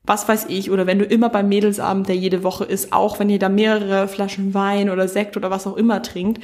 was 0.05 0.29
weiß 0.29 0.47
ich, 0.49 0.71
oder 0.71 0.87
wenn 0.87 1.01
du 1.01 1.05
immer 1.05 1.29
beim 1.29 1.49
Mädelsabend, 1.49 2.09
der 2.09 2.17
jede 2.17 2.45
Woche 2.45 2.65
ist, 2.65 2.93
auch 2.93 3.19
wenn 3.19 3.29
ihr 3.29 3.41
da 3.41 3.49
mehrere 3.49 4.07
Flaschen 4.07 4.55
Wein 4.55 4.89
oder 4.89 5.09
Sekt 5.09 5.37
oder 5.37 5.51
was 5.51 5.67
auch 5.67 5.77
immer 5.77 6.03
trinkt, 6.03 6.43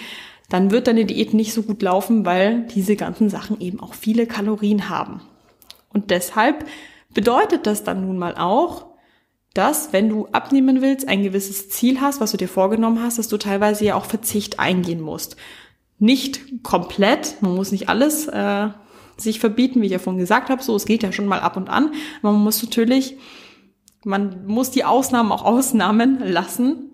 dann 0.49 0.71
wird 0.71 0.87
deine 0.87 1.05
Diät 1.05 1.33
nicht 1.33 1.55
so 1.55 1.63
gut 1.63 1.81
laufen, 1.81 2.27
weil 2.27 2.67
diese 2.75 2.97
ganzen 2.97 3.31
Sachen 3.31 3.61
eben 3.61 3.81
auch 3.81 3.95
viele 3.95 4.27
Kalorien 4.27 4.89
haben. 4.89 5.21
Und 5.93 6.11
deshalb 6.11 6.67
bedeutet 7.15 7.67
das 7.67 7.85
dann 7.85 8.07
nun 8.07 8.19
mal 8.19 8.35
auch, 8.37 8.87
dass, 9.55 9.93
wenn 9.93 10.09
du 10.09 10.27
abnehmen 10.33 10.81
willst, 10.81 11.09
ein 11.09 11.23
gewisses 11.23 11.69
Ziel 11.69 12.01
hast, 12.01 12.21
was 12.21 12.31
du 12.33 12.37
dir 12.37 12.49
vorgenommen 12.49 13.03
hast, 13.03 13.19
dass 13.19 13.29
du 13.29 13.37
teilweise 13.37 13.85
ja 13.85 13.95
auch 13.97 14.07
Verzicht 14.07 14.59
eingehen 14.59 15.01
musst. 15.01 15.37
Nicht 15.99 16.63
komplett, 16.63 17.37
man 17.43 17.55
muss 17.55 17.71
nicht 17.71 17.89
alles 17.89 18.27
äh, 18.29 18.69
sich 19.17 19.41
verbieten, 19.41 19.83
wie 19.83 19.87
ich 19.87 19.93
ja 19.93 19.99
vorhin 19.99 20.21
gesagt 20.21 20.49
habe, 20.49 20.63
so, 20.63 20.75
es 20.75 20.87
geht 20.87 21.03
ja 21.03 21.13
schon 21.13 21.27
mal 21.27 21.41
ab 21.41 21.57
und 21.57 21.69
an, 21.69 21.93
man 22.23 22.35
muss 22.35 22.63
natürlich, 22.63 23.17
man 24.05 24.47
muss 24.47 24.71
die 24.71 24.85
Ausnahmen 24.85 25.33
auch 25.33 25.45
Ausnahmen 25.45 26.19
lassen 26.21 26.93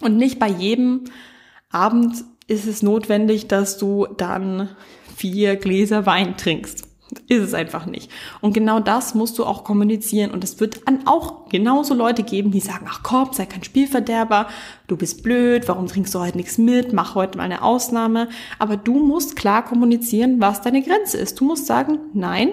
und 0.00 0.16
nicht 0.16 0.38
bei 0.38 0.48
jedem 0.48 1.04
Abend 1.70 2.24
ist 2.46 2.66
es 2.66 2.82
notwendig, 2.82 3.48
dass 3.48 3.76
du 3.76 4.06
dann 4.16 4.70
vier 5.16 5.56
Gläser 5.56 6.06
Wein 6.06 6.36
trinkst. 6.36 6.85
Ist 7.28 7.42
es 7.42 7.54
einfach 7.54 7.86
nicht. 7.86 8.10
Und 8.40 8.52
genau 8.52 8.80
das 8.80 9.14
musst 9.14 9.38
du 9.38 9.44
auch 9.44 9.62
kommunizieren. 9.62 10.32
Und 10.32 10.42
es 10.42 10.58
wird 10.58 10.86
dann 10.86 11.06
auch 11.06 11.48
genauso 11.48 11.94
Leute 11.94 12.24
geben, 12.24 12.50
die 12.50 12.60
sagen, 12.60 12.86
ach 12.88 13.00
komm, 13.04 13.32
sei 13.32 13.46
kein 13.46 13.62
Spielverderber, 13.62 14.48
du 14.88 14.96
bist 14.96 15.22
blöd, 15.22 15.68
warum 15.68 15.86
trinkst 15.86 16.14
du 16.14 16.18
heute 16.18 16.36
nichts 16.36 16.58
mit, 16.58 16.92
mach 16.92 17.14
heute 17.14 17.38
mal 17.38 17.44
eine 17.44 17.62
Ausnahme. 17.62 18.28
Aber 18.58 18.76
du 18.76 18.98
musst 18.98 19.36
klar 19.36 19.64
kommunizieren, 19.64 20.40
was 20.40 20.62
deine 20.62 20.82
Grenze 20.82 21.18
ist. 21.18 21.38
Du 21.40 21.44
musst 21.44 21.66
sagen, 21.66 21.98
nein, 22.12 22.50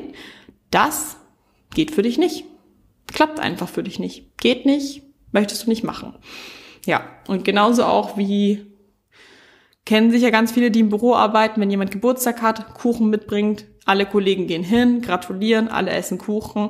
das 0.69 1.17
geht 1.73 1.91
für 1.91 2.03
dich 2.03 2.19
nicht. 2.19 2.45
Klappt 3.07 3.39
einfach 3.39 3.69
für 3.69 3.83
dich 3.83 3.99
nicht. 3.99 4.37
Geht 4.37 4.67
nicht, 4.67 5.01
möchtest 5.31 5.65
du 5.65 5.69
nicht 5.69 5.83
machen. 5.83 6.13
Ja, 6.85 7.03
und 7.27 7.43
genauso 7.43 7.85
auch 7.85 8.17
wie 8.17 8.73
kennen 9.85 10.11
sicher 10.11 10.31
ganz 10.31 10.51
viele, 10.51 10.71
die 10.71 10.79
im 10.79 10.89
Büro 10.89 11.13
arbeiten, 11.15 11.59
wenn 11.59 11.71
jemand 11.71 11.91
Geburtstag 11.91 12.41
hat, 12.41 12.73
Kuchen 12.75 13.09
mitbringt, 13.09 13.65
alle 13.85 14.05
Kollegen 14.05 14.47
gehen 14.47 14.63
hin, 14.63 15.01
gratulieren, 15.01 15.67
alle 15.67 15.91
essen 15.91 16.17
Kuchen. 16.17 16.69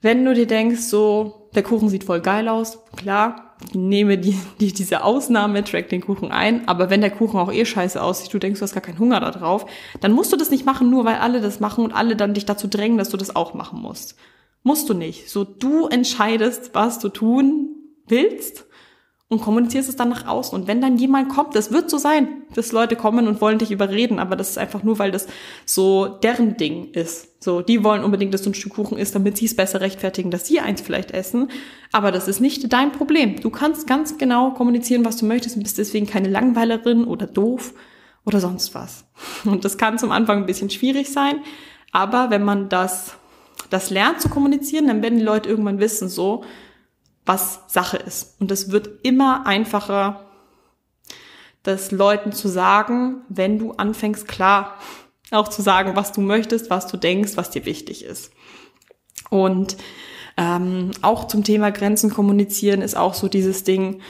Wenn 0.00 0.24
du 0.24 0.34
dir 0.34 0.46
denkst, 0.46 0.82
so, 0.82 1.48
der 1.54 1.62
Kuchen 1.62 1.88
sieht 1.88 2.04
voll 2.04 2.20
geil 2.20 2.48
aus, 2.48 2.78
klar, 2.96 3.56
nehme 3.72 4.18
die, 4.18 4.38
die, 4.60 4.72
diese 4.72 5.02
Ausnahme, 5.02 5.64
track 5.64 5.88
den 5.88 6.02
Kuchen 6.02 6.30
ein, 6.30 6.68
aber 6.68 6.90
wenn 6.90 7.00
der 7.00 7.10
Kuchen 7.10 7.40
auch 7.40 7.52
eh 7.52 7.64
scheiße 7.64 8.00
aussieht, 8.00 8.32
du 8.32 8.38
denkst, 8.38 8.60
du 8.60 8.64
hast 8.64 8.74
gar 8.74 8.82
keinen 8.82 8.98
Hunger 8.98 9.20
da 9.20 9.30
drauf, 9.30 9.66
dann 10.00 10.12
musst 10.12 10.32
du 10.32 10.36
das 10.36 10.50
nicht 10.50 10.66
machen, 10.66 10.90
nur 10.90 11.04
weil 11.04 11.16
alle 11.16 11.40
das 11.40 11.60
machen 11.60 11.84
und 11.84 11.92
alle 11.92 12.16
dann 12.16 12.34
dich 12.34 12.44
dazu 12.44 12.68
drängen, 12.68 12.98
dass 12.98 13.08
du 13.08 13.16
das 13.16 13.34
auch 13.34 13.54
machen 13.54 13.80
musst. 13.80 14.16
Musst 14.62 14.88
du 14.88 14.94
nicht. 14.94 15.30
So, 15.30 15.44
du 15.44 15.86
entscheidest, 15.86 16.74
was 16.74 16.98
du 16.98 17.08
tun 17.08 17.68
willst 18.06 18.65
und 19.28 19.40
kommunizierst 19.40 19.88
es 19.88 19.96
dann 19.96 20.08
nach 20.08 20.26
außen. 20.26 20.56
Und 20.56 20.68
wenn 20.68 20.80
dann 20.80 20.98
jemand 20.98 21.30
kommt, 21.30 21.56
das 21.56 21.72
wird 21.72 21.90
so 21.90 21.98
sein, 21.98 22.28
dass 22.54 22.70
Leute 22.70 22.94
kommen 22.94 23.26
und 23.26 23.40
wollen 23.40 23.58
dich 23.58 23.72
überreden, 23.72 24.20
aber 24.20 24.36
das 24.36 24.50
ist 24.50 24.58
einfach 24.58 24.84
nur, 24.84 25.00
weil 25.00 25.10
das 25.10 25.26
so 25.64 26.06
deren 26.06 26.56
Ding 26.56 26.92
ist. 26.92 27.42
So, 27.42 27.60
die 27.60 27.82
wollen 27.82 28.04
unbedingt, 28.04 28.32
dass 28.34 28.42
du 28.42 28.50
ein 28.50 28.54
Stück 28.54 28.74
Kuchen 28.74 28.98
isst, 28.98 29.16
damit 29.16 29.36
sie 29.36 29.46
es 29.46 29.56
besser 29.56 29.80
rechtfertigen, 29.80 30.30
dass 30.30 30.46
sie 30.46 30.60
eins 30.60 30.80
vielleicht 30.80 31.10
essen. 31.10 31.50
Aber 31.90 32.12
das 32.12 32.28
ist 32.28 32.40
nicht 32.40 32.72
dein 32.72 32.92
Problem. 32.92 33.40
Du 33.40 33.50
kannst 33.50 33.88
ganz 33.88 34.16
genau 34.16 34.52
kommunizieren, 34.52 35.04
was 35.04 35.16
du 35.16 35.26
möchtest 35.26 35.56
und 35.56 35.64
bist 35.64 35.78
deswegen 35.78 36.06
keine 36.06 36.28
Langweilerin 36.28 37.04
oder 37.04 37.26
doof 37.26 37.74
oder 38.24 38.38
sonst 38.40 38.74
was. 38.74 39.04
Und 39.44 39.64
das 39.64 39.78
kann 39.78 39.98
zum 39.98 40.10
Anfang 40.10 40.38
ein 40.38 40.46
bisschen 40.46 40.70
schwierig 40.70 41.10
sein. 41.10 41.36
Aber 41.92 42.30
wenn 42.30 42.44
man 42.44 42.68
das, 42.68 43.14
das 43.70 43.90
lernt 43.90 44.20
zu 44.20 44.28
kommunizieren, 44.28 44.88
dann 44.88 45.02
werden 45.02 45.18
die 45.18 45.24
Leute 45.24 45.48
irgendwann 45.48 45.78
wissen, 45.78 46.08
so, 46.08 46.44
was 47.26 47.60
Sache 47.66 47.98
ist. 47.98 48.40
Und 48.40 48.50
es 48.50 48.70
wird 48.70 49.04
immer 49.04 49.46
einfacher, 49.46 50.24
das 51.62 51.90
Leuten 51.90 52.32
zu 52.32 52.48
sagen, 52.48 53.22
wenn 53.28 53.58
du 53.58 53.72
anfängst, 53.72 54.28
klar 54.28 54.78
auch 55.32 55.48
zu 55.48 55.60
sagen, 55.60 55.96
was 55.96 56.12
du 56.12 56.20
möchtest, 56.20 56.70
was 56.70 56.86
du 56.86 56.96
denkst, 56.96 57.32
was 57.36 57.50
dir 57.50 57.66
wichtig 57.66 58.04
ist. 58.04 58.30
Und 59.28 59.76
ähm, 60.36 60.92
auch 61.02 61.26
zum 61.26 61.42
Thema 61.42 61.70
Grenzen 61.70 62.10
kommunizieren 62.10 62.80
ist 62.80 62.96
auch 62.96 63.14
so 63.14 63.26
dieses 63.26 63.64
Ding, 63.64 64.00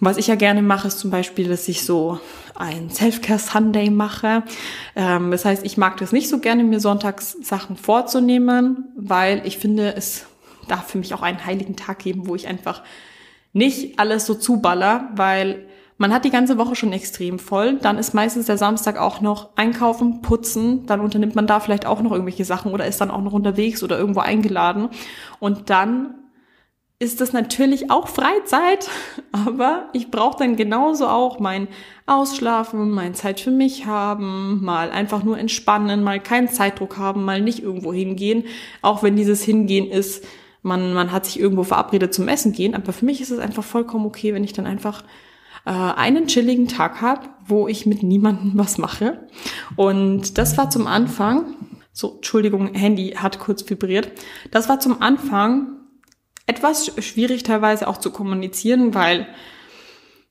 was 0.00 0.16
ich 0.16 0.28
ja 0.28 0.36
gerne 0.36 0.62
mache, 0.62 0.88
ist 0.88 1.00
zum 1.00 1.10
Beispiel, 1.10 1.48
dass 1.48 1.66
ich 1.66 1.84
so 1.84 2.20
ein 2.54 2.90
Self-Care 2.90 3.38
Sunday 3.38 3.90
mache. 3.90 4.44
Ähm, 4.94 5.32
das 5.32 5.44
heißt, 5.44 5.64
ich 5.64 5.76
mag 5.76 5.96
das 5.96 6.12
nicht 6.12 6.28
so 6.28 6.38
gerne, 6.38 6.62
mir 6.62 6.78
sonntags 6.78 7.36
Sachen 7.42 7.76
vorzunehmen, 7.76 8.92
weil 8.96 9.44
ich 9.44 9.58
finde, 9.58 9.96
es 9.96 10.26
darf 10.68 10.88
für 10.88 10.98
mich 10.98 11.14
auch 11.14 11.22
einen 11.22 11.44
heiligen 11.44 11.76
Tag 11.76 12.00
geben, 12.00 12.26
wo 12.26 12.34
ich 12.34 12.46
einfach 12.46 12.82
nicht 13.52 13.98
alles 13.98 14.26
so 14.26 14.34
zuballer, 14.34 15.08
weil 15.16 15.66
man 15.96 16.12
hat 16.12 16.24
die 16.24 16.30
ganze 16.30 16.58
Woche 16.58 16.76
schon 16.76 16.92
extrem 16.92 17.40
voll. 17.40 17.74
Dann 17.74 17.98
ist 17.98 18.14
meistens 18.14 18.46
der 18.46 18.56
Samstag 18.56 18.98
auch 18.98 19.20
noch 19.20 19.50
einkaufen, 19.56 20.22
putzen. 20.22 20.86
Dann 20.86 21.00
unternimmt 21.00 21.34
man 21.34 21.48
da 21.48 21.58
vielleicht 21.58 21.86
auch 21.86 22.00
noch 22.00 22.12
irgendwelche 22.12 22.44
Sachen 22.44 22.72
oder 22.72 22.86
ist 22.86 23.00
dann 23.00 23.10
auch 23.10 23.20
noch 23.20 23.32
unterwegs 23.32 23.82
oder 23.82 23.98
irgendwo 23.98 24.20
eingeladen. 24.20 24.90
Und 25.40 25.70
dann 25.70 26.14
ist 27.00 27.20
das 27.20 27.32
natürlich 27.32 27.90
auch 27.90 28.08
Freizeit, 28.08 28.88
aber 29.32 29.88
ich 29.92 30.10
brauche 30.10 30.38
dann 30.38 30.56
genauso 30.56 31.08
auch 31.08 31.40
mein 31.40 31.68
Ausschlafen, 32.06 32.90
mein 32.90 33.14
Zeit 33.14 33.40
für 33.40 33.50
mich 33.50 33.86
haben, 33.86 34.64
mal 34.64 34.90
einfach 34.90 35.24
nur 35.24 35.38
entspannen, 35.38 36.02
mal 36.02 36.20
keinen 36.20 36.48
Zeitdruck 36.48 36.96
haben, 36.96 37.24
mal 37.24 37.40
nicht 37.40 37.62
irgendwo 37.62 37.92
hingehen, 37.92 38.44
auch 38.82 39.02
wenn 39.02 39.16
dieses 39.16 39.42
Hingehen 39.42 39.90
ist, 39.90 40.24
man, 40.62 40.92
man 40.92 41.12
hat 41.12 41.26
sich 41.26 41.38
irgendwo 41.38 41.64
verabredet 41.64 42.14
zum 42.14 42.28
Essen 42.28 42.52
gehen, 42.52 42.74
aber 42.74 42.92
für 42.92 43.04
mich 43.04 43.20
ist 43.20 43.30
es 43.30 43.38
einfach 43.38 43.64
vollkommen 43.64 44.06
okay, 44.06 44.34
wenn 44.34 44.44
ich 44.44 44.52
dann 44.52 44.66
einfach 44.66 45.04
äh, 45.64 45.70
einen 45.70 46.26
chilligen 46.26 46.68
Tag 46.68 47.00
habe, 47.00 47.28
wo 47.46 47.68
ich 47.68 47.86
mit 47.86 48.02
niemandem 48.02 48.52
was 48.54 48.78
mache. 48.78 49.26
Und 49.76 50.38
das 50.38 50.58
war 50.58 50.70
zum 50.70 50.86
Anfang, 50.86 51.54
so, 51.92 52.16
Entschuldigung, 52.16 52.74
Handy 52.74 53.10
hat 53.16 53.38
kurz 53.38 53.68
vibriert. 53.68 54.10
Das 54.50 54.68
war 54.68 54.80
zum 54.80 55.02
Anfang 55.02 55.78
etwas 56.46 56.92
schwierig 57.04 57.42
teilweise 57.42 57.88
auch 57.88 57.98
zu 57.98 58.10
kommunizieren, 58.10 58.94
weil 58.94 59.26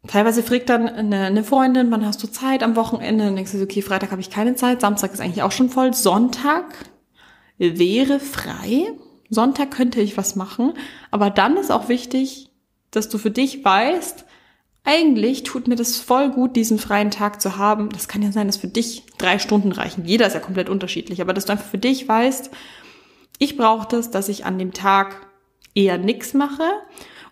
teilweise 0.07 0.41
fragt 0.41 0.69
dann 0.69 0.87
eine, 0.87 1.25
eine 1.25 1.43
Freundin, 1.43 1.91
wann 1.91 2.05
hast 2.05 2.23
du 2.23 2.27
Zeit 2.27 2.63
am 2.63 2.75
Wochenende? 2.75 3.25
Dann 3.25 3.35
denkst 3.35 3.51
du, 3.51 3.61
okay, 3.61 3.81
Freitag 3.81 4.11
habe 4.11 4.21
ich 4.21 4.29
keine 4.29 4.55
Zeit, 4.55 4.81
Samstag 4.81 5.13
ist 5.13 5.19
eigentlich 5.19 5.43
auch 5.43 5.51
schon 5.51 5.69
voll, 5.69 5.93
Sonntag 5.93 6.65
wäre 7.57 8.19
frei. 8.19 8.87
Sonntag 9.29 9.71
könnte 9.71 10.01
ich 10.01 10.17
was 10.17 10.35
machen, 10.35 10.73
aber 11.11 11.29
dann 11.29 11.57
ist 11.57 11.71
auch 11.71 11.89
wichtig, 11.89 12.49
dass 12.91 13.09
du 13.09 13.17
für 13.17 13.31
dich 13.31 13.63
weißt, 13.63 14.25
eigentlich 14.83 15.43
tut 15.43 15.67
mir 15.67 15.75
das 15.75 15.97
voll 15.97 16.29
gut, 16.31 16.55
diesen 16.55 16.79
freien 16.79 17.11
Tag 17.11 17.41
zu 17.41 17.57
haben. 17.57 17.89
Das 17.89 18.07
kann 18.07 18.21
ja 18.21 18.31
sein, 18.31 18.47
dass 18.47 18.55
für 18.55 18.69
dich 18.69 19.03
drei 19.17 19.37
Stunden 19.37 19.73
reichen. 19.73 20.05
Jeder 20.05 20.27
ist 20.27 20.33
ja 20.33 20.39
komplett 20.39 20.69
unterschiedlich, 20.69 21.19
aber 21.19 21.33
dass 21.33 21.43
du 21.43 21.51
einfach 21.51 21.65
für 21.65 21.77
dich 21.77 22.07
weißt, 22.07 22.49
ich 23.37 23.57
brauche 23.57 23.87
das, 23.89 24.11
dass 24.11 24.29
ich 24.29 24.45
an 24.45 24.57
dem 24.57 24.73
Tag 24.73 25.27
eher 25.75 25.97
nix 25.97 26.33
mache 26.33 26.63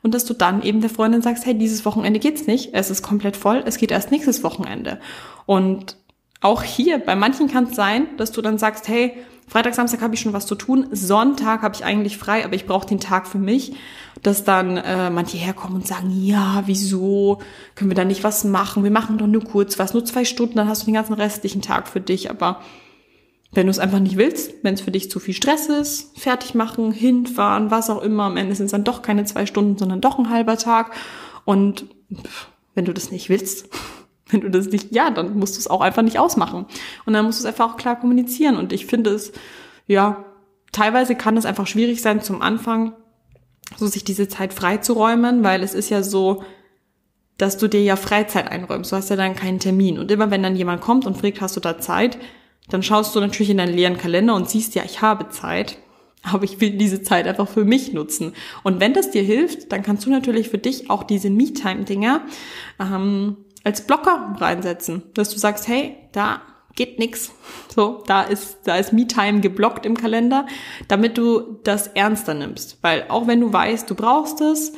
und 0.03 0.13
dass 0.13 0.25
du 0.25 0.33
dann 0.33 0.61
eben 0.63 0.81
der 0.81 0.89
Freundin 0.89 1.21
sagst, 1.21 1.45
hey, 1.45 1.57
dieses 1.57 1.85
Wochenende 1.85 2.19
geht's 2.19 2.45
nicht, 2.45 2.73
es 2.73 2.89
ist 2.89 3.01
komplett 3.01 3.37
voll, 3.37 3.63
es 3.65 3.77
geht 3.77 3.91
erst 3.91 4.11
nächstes 4.11 4.43
Wochenende. 4.43 4.99
Und 5.45 5.95
auch 6.41 6.61
hier, 6.61 6.99
bei 6.99 7.15
manchen 7.15 7.47
kann 7.47 7.63
es 7.63 7.75
sein, 7.75 8.07
dass 8.17 8.31
du 8.31 8.41
dann 8.41 8.57
sagst, 8.57 8.87
hey, 8.87 9.13
Freitag, 9.47 9.75
Samstag 9.75 10.01
habe 10.01 10.15
ich 10.15 10.21
schon 10.21 10.33
was 10.33 10.47
zu 10.47 10.55
tun. 10.55 10.87
Sonntag 10.91 11.61
habe 11.61 11.75
ich 11.75 11.85
eigentlich 11.85 12.17
frei, 12.17 12.43
aber 12.43 12.55
ich 12.55 12.65
brauche 12.65 12.87
den 12.87 12.99
Tag 12.99 13.27
für 13.27 13.37
mich. 13.37 13.73
Dass 14.23 14.43
dann 14.43 14.77
äh, 14.77 15.09
manche 15.09 15.37
herkommen 15.37 15.75
und 15.75 15.87
sagen, 15.87 16.09
ja, 16.09 16.63
wieso 16.65 17.39
können 17.75 17.91
wir 17.91 17.95
da 17.95 18.05
nicht 18.05 18.23
was 18.23 18.43
machen? 18.43 18.83
Wir 18.83 18.91
machen 18.91 19.17
doch 19.17 19.27
nur 19.27 19.43
kurz 19.43 19.77
was, 19.77 19.93
nur 19.93 20.03
zwei 20.03 20.25
Stunden, 20.25 20.55
dann 20.55 20.67
hast 20.67 20.81
du 20.81 20.85
den 20.85 20.95
ganzen 20.95 21.13
restlichen 21.13 21.61
Tag 21.61 21.87
für 21.87 22.01
dich. 22.01 22.31
Aber 22.31 22.61
wenn 23.51 23.67
du 23.67 23.71
es 23.71 23.79
einfach 23.79 23.99
nicht 23.99 24.17
willst, 24.17 24.53
wenn 24.63 24.73
es 24.73 24.81
für 24.81 24.91
dich 24.91 25.11
zu 25.11 25.19
viel 25.19 25.33
Stress 25.33 25.67
ist, 25.67 26.17
fertig 26.19 26.55
machen, 26.55 26.91
hinfahren, 26.91 27.71
was 27.71 27.89
auch 27.89 28.01
immer, 28.01 28.23
am 28.23 28.37
Ende 28.37 28.55
sind 28.55 28.65
es 28.65 28.71
dann 28.71 28.83
doch 28.83 29.01
keine 29.01 29.25
zwei 29.25 29.45
Stunden, 29.45 29.77
sondern 29.77 30.01
doch 30.01 30.17
ein 30.17 30.29
halber 30.29 30.57
Tag. 30.57 30.93
Und 31.45 31.85
wenn 32.73 32.85
du 32.85 32.93
das 32.93 33.11
nicht 33.11 33.29
willst, 33.29 33.69
wenn 34.29 34.41
du 34.41 34.49
das 34.49 34.67
nicht, 34.67 34.91
ja, 34.91 35.09
dann 35.11 35.37
musst 35.37 35.55
du 35.55 35.59
es 35.59 35.67
auch 35.67 35.81
einfach 35.81 36.01
nicht 36.01 36.19
ausmachen. 36.19 36.65
Und 37.05 37.13
dann 37.13 37.25
musst 37.25 37.39
du 37.39 37.43
es 37.43 37.47
einfach 37.47 37.73
auch 37.73 37.77
klar 37.77 37.99
kommunizieren. 37.99 38.57
Und 38.57 38.73
ich 38.73 38.85
finde 38.85 39.11
es, 39.11 39.31
ja, 39.87 40.25
teilweise 40.71 41.15
kann 41.15 41.37
es 41.37 41.45
einfach 41.45 41.67
schwierig 41.67 42.01
sein 42.01 42.21
zum 42.21 42.41
Anfang, 42.41 42.93
so 43.77 43.87
sich 43.87 44.03
diese 44.03 44.27
Zeit 44.27 44.53
freizuräumen, 44.53 45.43
weil 45.43 45.63
es 45.63 45.73
ist 45.73 45.89
ja 45.89 46.01
so, 46.03 46.43
dass 47.37 47.57
du 47.57 47.67
dir 47.67 47.83
ja 47.83 47.95
Freizeit 47.95 48.49
einräumst. 48.49 48.91
Du 48.91 48.95
hast 48.95 49.09
ja 49.09 49.15
dann 49.15 49.35
keinen 49.35 49.59
Termin. 49.59 49.99
Und 49.99 50.09
immer 50.09 50.31
wenn 50.31 50.43
dann 50.43 50.55
jemand 50.55 50.81
kommt 50.81 51.05
und 51.05 51.17
fragt, 51.17 51.41
hast 51.41 51.55
du 51.55 51.59
da 51.59 51.79
Zeit, 51.79 52.17
dann 52.69 52.81
schaust 52.81 53.15
du 53.15 53.19
natürlich 53.19 53.49
in 53.49 53.57
deinen 53.57 53.75
leeren 53.75 53.97
Kalender 53.97 54.35
und 54.35 54.49
siehst, 54.49 54.73
ja, 54.75 54.83
ich 54.83 55.01
habe 55.01 55.29
Zeit. 55.29 55.77
Aber 56.23 56.43
ich 56.43 56.59
will 56.59 56.71
diese 56.71 57.03
Zeit 57.03 57.27
einfach 57.27 57.47
für 57.47 57.65
mich 57.65 57.93
nutzen. 57.93 58.33
Und 58.63 58.79
wenn 58.79 58.93
das 58.93 59.11
dir 59.11 59.21
hilft, 59.21 59.71
dann 59.71 59.83
kannst 59.83 60.07
du 60.07 60.09
natürlich 60.09 60.49
für 60.49 60.57
dich 60.57 60.89
auch 60.89 61.03
diese 61.03 61.29
Me-Time-Dinger 61.29 62.21
ähm, 62.79 63.37
als 63.65 63.85
Blocker 63.85 64.35
reinsetzen, 64.37 65.03
dass 65.15 65.31
du 65.31 65.39
sagst, 65.39 65.67
hey, 65.67 65.97
da 66.13 66.41
geht 66.75 66.99
nix. 66.99 67.31
So, 67.75 68.03
da 68.07 68.21
ist, 68.21 68.59
da 68.63 68.77
ist 68.77 68.93
Me-Time 68.93 69.41
geblockt 69.41 69.85
im 69.85 69.97
Kalender, 69.97 70.45
damit 70.87 71.17
du 71.17 71.59
das 71.65 71.87
ernster 71.87 72.33
nimmst. 72.33 72.77
Weil 72.81 73.03
auch 73.09 73.27
wenn 73.27 73.41
du 73.41 73.51
weißt, 73.51 73.89
du 73.89 73.95
brauchst 73.95 74.39
es, 74.39 74.71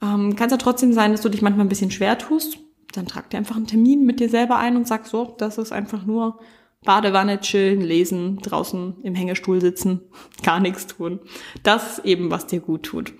ähm, 0.00 0.34
kann 0.34 0.46
es 0.46 0.52
ja 0.52 0.56
trotzdem 0.56 0.94
sein, 0.94 1.12
dass 1.12 1.20
du 1.20 1.28
dich 1.28 1.42
manchmal 1.42 1.66
ein 1.66 1.68
bisschen 1.68 1.90
schwer 1.90 2.16
tust. 2.16 2.56
Dann 2.94 3.04
trag 3.04 3.28
dir 3.28 3.36
einfach 3.36 3.56
einen 3.56 3.66
Termin 3.66 4.06
mit 4.06 4.18
dir 4.18 4.30
selber 4.30 4.56
ein 4.56 4.76
und 4.76 4.88
sag 4.88 5.06
so, 5.06 5.34
das 5.36 5.58
ist 5.58 5.72
einfach 5.72 6.06
nur 6.06 6.38
Badewanne 6.86 7.38
chillen, 7.40 7.82
lesen, 7.82 8.38
draußen 8.38 9.02
im 9.02 9.14
Hängestuhl 9.14 9.60
sitzen, 9.60 10.00
gar 10.42 10.58
nichts 10.58 10.86
tun. 10.86 11.20
Das 11.64 11.98
ist 11.98 12.06
eben, 12.06 12.30
was 12.30 12.46
dir 12.46 12.60
gut 12.60 12.84
tut. 12.84 13.12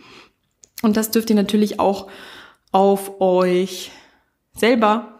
Und 0.82 0.96
das 0.96 1.10
dürft 1.10 1.28
ihr 1.28 1.36
natürlich 1.36 1.80
auch 1.80 2.08
auf 2.72 3.20
euch 3.20 3.90
selber 4.58 5.14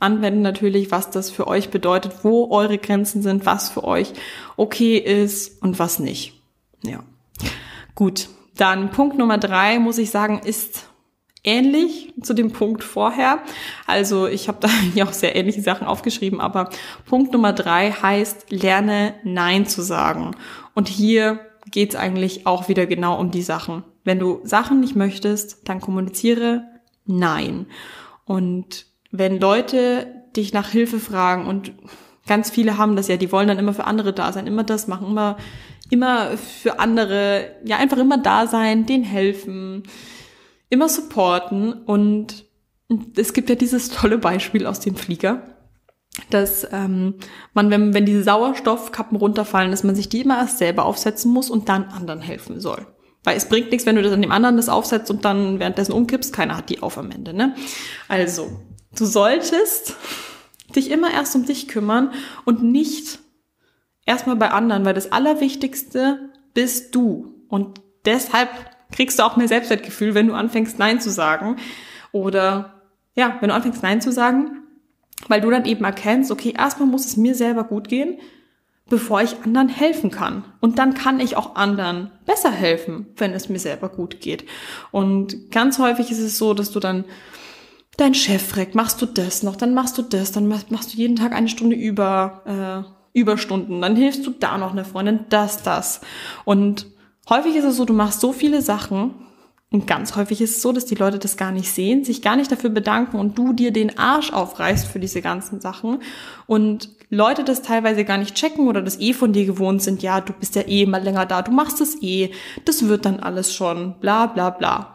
anwenden 0.00 0.42
natürlich, 0.42 0.90
was 0.90 1.10
das 1.10 1.30
für 1.30 1.46
euch 1.46 1.70
bedeutet, 1.70 2.24
wo 2.24 2.50
eure 2.50 2.78
Grenzen 2.78 3.22
sind, 3.22 3.46
was 3.46 3.70
für 3.70 3.84
euch 3.84 4.12
okay 4.56 4.98
ist 4.98 5.62
und 5.62 5.78
was 5.78 5.98
nicht. 5.98 6.40
Ja. 6.84 7.00
Gut. 7.94 8.28
Dann 8.56 8.90
Punkt 8.90 9.18
Nummer 9.18 9.38
drei, 9.38 9.80
muss 9.80 9.98
ich 9.98 10.10
sagen, 10.10 10.40
ist 10.44 10.88
ähnlich 11.42 12.14
zu 12.22 12.34
dem 12.34 12.52
Punkt 12.52 12.84
vorher. 12.84 13.40
Also 13.86 14.26
ich 14.26 14.48
habe 14.48 14.58
da 14.60 14.68
ja 14.94 15.04
auch 15.04 15.12
sehr 15.12 15.36
ähnliche 15.36 15.62
Sachen 15.62 15.86
aufgeschrieben, 15.86 16.40
aber 16.40 16.70
Punkt 17.04 17.32
Nummer 17.32 17.52
drei 17.52 17.90
heißt, 17.90 18.50
lerne 18.50 19.14
Nein 19.24 19.66
zu 19.66 19.82
sagen. 19.82 20.32
Und 20.74 20.88
hier 20.88 21.40
geht's 21.70 21.96
eigentlich 21.96 22.46
auch 22.46 22.68
wieder 22.68 22.86
genau 22.86 23.18
um 23.18 23.30
die 23.30 23.42
Sachen. 23.42 23.84
Wenn 24.04 24.18
du 24.18 24.40
Sachen 24.44 24.80
nicht 24.80 24.96
möchtest, 24.96 25.68
dann 25.68 25.80
kommuniziere 25.80 26.64
Nein. 27.06 27.66
Und 28.24 28.86
wenn 29.10 29.38
Leute 29.38 30.06
dich 30.36 30.52
nach 30.52 30.70
Hilfe 30.70 30.98
fragen 30.98 31.46
und 31.46 31.72
ganz 32.26 32.50
viele 32.50 32.78
haben 32.78 32.96
das 32.96 33.08
ja, 33.08 33.16
die 33.16 33.32
wollen 33.32 33.48
dann 33.48 33.58
immer 33.58 33.74
für 33.74 33.84
andere 33.84 34.12
da 34.12 34.32
sein, 34.32 34.46
immer 34.46 34.64
das 34.64 34.88
machen, 34.88 35.08
immer, 35.08 35.36
immer 35.90 36.36
für 36.36 36.78
andere, 36.78 37.52
ja, 37.64 37.76
einfach 37.76 37.98
immer 37.98 38.18
da 38.18 38.46
sein, 38.46 38.86
denen 38.86 39.04
helfen, 39.04 39.84
immer 40.70 40.88
supporten 40.88 41.72
und 41.72 42.46
es 43.16 43.32
gibt 43.32 43.48
ja 43.48 43.54
dieses 43.54 43.88
tolle 43.90 44.18
Beispiel 44.18 44.66
aus 44.66 44.80
dem 44.80 44.96
Flieger, 44.96 45.42
dass 46.30 46.66
ähm, 46.70 47.14
man, 47.54 47.70
wenn, 47.70 47.94
wenn 47.94 48.06
diese 48.06 48.22
Sauerstoffkappen 48.22 49.16
runterfallen, 49.16 49.70
dass 49.70 49.84
man 49.84 49.94
sich 49.94 50.08
die 50.08 50.20
immer 50.22 50.38
erst 50.38 50.58
selber 50.58 50.84
aufsetzen 50.84 51.32
muss 51.32 51.50
und 51.50 51.68
dann 51.68 51.84
anderen 51.84 52.20
helfen 52.20 52.60
soll. 52.60 52.86
Weil 53.24 53.36
es 53.36 53.48
bringt 53.48 53.70
nichts, 53.70 53.86
wenn 53.86 53.96
du 53.96 54.02
das 54.02 54.12
an 54.12 54.22
dem 54.22 54.32
anderen 54.32 54.56
das 54.56 54.68
aufsetzt 54.68 55.10
und 55.10 55.24
dann 55.24 55.58
währenddessen 55.58 55.92
umkippst, 55.92 56.32
keiner 56.32 56.56
hat 56.56 56.68
die 56.68 56.82
auf 56.82 56.98
am 56.98 57.10
Ende. 57.10 57.32
Ne? 57.32 57.54
Also, 58.06 58.60
Du 58.96 59.06
solltest 59.06 59.96
dich 60.74 60.90
immer 60.90 61.12
erst 61.12 61.34
um 61.34 61.44
dich 61.44 61.68
kümmern 61.68 62.12
und 62.44 62.62
nicht 62.62 63.18
erstmal 64.06 64.36
bei 64.36 64.50
anderen, 64.50 64.84
weil 64.84 64.94
das 64.94 65.10
Allerwichtigste 65.10 66.30
bist 66.52 66.94
du. 66.94 67.34
Und 67.48 67.80
deshalb 68.04 68.50
kriegst 68.92 69.18
du 69.18 69.24
auch 69.24 69.36
mehr 69.36 69.48
Selbstwertgefühl, 69.48 70.14
wenn 70.14 70.28
du 70.28 70.34
anfängst, 70.34 70.78
Nein 70.78 71.00
zu 71.00 71.10
sagen. 71.10 71.56
Oder 72.12 72.82
ja, 73.16 73.36
wenn 73.40 73.48
du 73.48 73.54
anfängst, 73.54 73.82
Nein 73.82 74.00
zu 74.00 74.12
sagen, 74.12 74.62
weil 75.26 75.40
du 75.40 75.50
dann 75.50 75.64
eben 75.64 75.84
erkennst, 75.84 76.30
okay, 76.30 76.54
erstmal 76.56 76.88
muss 76.88 77.06
es 77.06 77.16
mir 77.16 77.34
selber 77.34 77.64
gut 77.64 77.88
gehen, 77.88 78.18
bevor 78.88 79.22
ich 79.22 79.36
anderen 79.44 79.68
helfen 79.68 80.10
kann. 80.10 80.44
Und 80.60 80.78
dann 80.78 80.94
kann 80.94 81.20
ich 81.20 81.36
auch 81.36 81.56
anderen 81.56 82.10
besser 82.26 82.50
helfen, 82.50 83.06
wenn 83.16 83.32
es 83.32 83.48
mir 83.48 83.58
selber 83.58 83.88
gut 83.88 84.20
geht. 84.20 84.44
Und 84.90 85.50
ganz 85.50 85.78
häufig 85.78 86.10
ist 86.10 86.20
es 86.20 86.38
so, 86.38 86.54
dass 86.54 86.70
du 86.70 86.80
dann 86.80 87.04
dein 87.96 88.14
Chef 88.14 88.46
fragt, 88.46 88.74
machst 88.74 89.00
du 89.00 89.06
das 89.06 89.42
noch, 89.42 89.56
dann 89.56 89.72
machst 89.72 89.96
du 89.98 90.02
das, 90.02 90.32
dann 90.32 90.48
machst, 90.48 90.70
machst 90.70 90.92
du 90.92 90.98
jeden 90.98 91.16
Tag 91.16 91.32
eine 91.32 91.48
Stunde 91.48 91.76
über, 91.76 92.84
äh, 92.84 93.18
Überstunden, 93.18 93.80
dann 93.80 93.94
hilfst 93.94 94.26
du 94.26 94.32
da 94.32 94.58
noch 94.58 94.72
eine 94.72 94.84
Freundin, 94.84 95.20
das, 95.28 95.62
das. 95.62 96.00
Und 96.44 96.86
häufig 97.30 97.54
ist 97.54 97.64
es 97.64 97.76
so, 97.76 97.84
du 97.84 97.92
machst 97.92 98.20
so 98.20 98.32
viele 98.32 98.60
Sachen 98.60 99.14
und 99.70 99.86
ganz 99.86 100.16
häufig 100.16 100.40
ist 100.40 100.56
es 100.56 100.62
so, 100.62 100.72
dass 100.72 100.84
die 100.84 100.96
Leute 100.96 101.18
das 101.18 101.36
gar 101.36 101.52
nicht 101.52 101.70
sehen, 101.70 102.04
sich 102.04 102.22
gar 102.22 102.36
nicht 102.36 102.50
dafür 102.50 102.70
bedanken 102.70 103.18
und 103.18 103.38
du 103.38 103.52
dir 103.52 103.72
den 103.72 103.98
Arsch 103.98 104.32
aufreißt 104.32 104.86
für 104.86 104.98
diese 104.98 105.22
ganzen 105.22 105.60
Sachen 105.60 106.00
und 106.46 106.90
Leute 107.14 107.44
das 107.44 107.62
teilweise 107.62 108.04
gar 108.04 108.18
nicht 108.18 108.34
checken 108.34 108.68
oder 108.68 108.82
das 108.82 109.00
eh 109.00 109.12
von 109.12 109.32
dir 109.32 109.46
gewohnt 109.46 109.82
sind, 109.82 110.02
ja, 110.02 110.20
du 110.20 110.32
bist 110.32 110.56
ja 110.56 110.62
eh 110.66 110.84
mal 110.86 111.02
länger 111.02 111.26
da, 111.26 111.42
du 111.42 111.52
machst 111.52 111.80
es 111.80 112.02
eh, 112.02 112.30
das 112.64 112.88
wird 112.88 113.06
dann 113.06 113.20
alles 113.20 113.54
schon, 113.54 113.94
bla 114.00 114.26
bla 114.26 114.50
bla. 114.50 114.94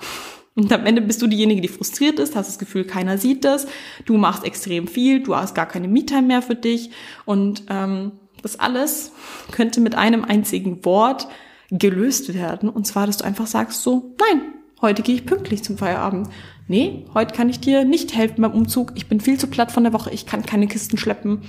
Und 0.55 0.73
am 0.73 0.85
Ende 0.85 1.01
bist 1.01 1.21
du 1.21 1.27
diejenige, 1.27 1.61
die 1.61 1.69
frustriert 1.69 2.19
ist, 2.19 2.35
hast 2.35 2.47
das 2.47 2.59
Gefühl, 2.59 2.83
keiner 2.83 3.17
sieht 3.17 3.45
das, 3.45 3.67
du 4.05 4.17
machst 4.17 4.43
extrem 4.43 4.87
viel, 4.87 5.23
du 5.23 5.35
hast 5.35 5.55
gar 5.55 5.65
keine 5.65 5.87
Me-Time 5.87 6.23
mehr 6.23 6.41
für 6.41 6.55
dich 6.55 6.91
und 7.25 7.63
ähm, 7.69 8.11
das 8.41 8.59
alles 8.59 9.13
könnte 9.51 9.79
mit 9.79 9.95
einem 9.95 10.25
einzigen 10.25 10.83
Wort 10.83 11.27
gelöst 11.71 12.33
werden 12.33 12.67
und 12.67 12.85
zwar, 12.85 13.07
dass 13.07 13.17
du 13.17 13.23
einfach 13.23 13.47
sagst 13.47 13.83
so, 13.83 14.15
nein, 14.19 14.41
heute 14.81 15.01
gehe 15.01 15.15
ich 15.15 15.25
pünktlich 15.25 15.63
zum 15.63 15.77
Feierabend. 15.77 16.27
Nee, 16.67 17.05
heute 17.13 17.33
kann 17.33 17.49
ich 17.49 17.59
dir 17.59 17.85
nicht 17.85 18.15
helfen 18.15 18.41
beim 18.41 18.51
Umzug, 18.51 18.91
ich 18.95 19.07
bin 19.07 19.21
viel 19.21 19.39
zu 19.39 19.47
platt 19.47 19.71
von 19.71 19.83
der 19.83 19.93
Woche, 19.93 20.11
ich 20.11 20.25
kann 20.25 20.45
keine 20.45 20.67
Kisten 20.67 20.97
schleppen. 20.97 21.41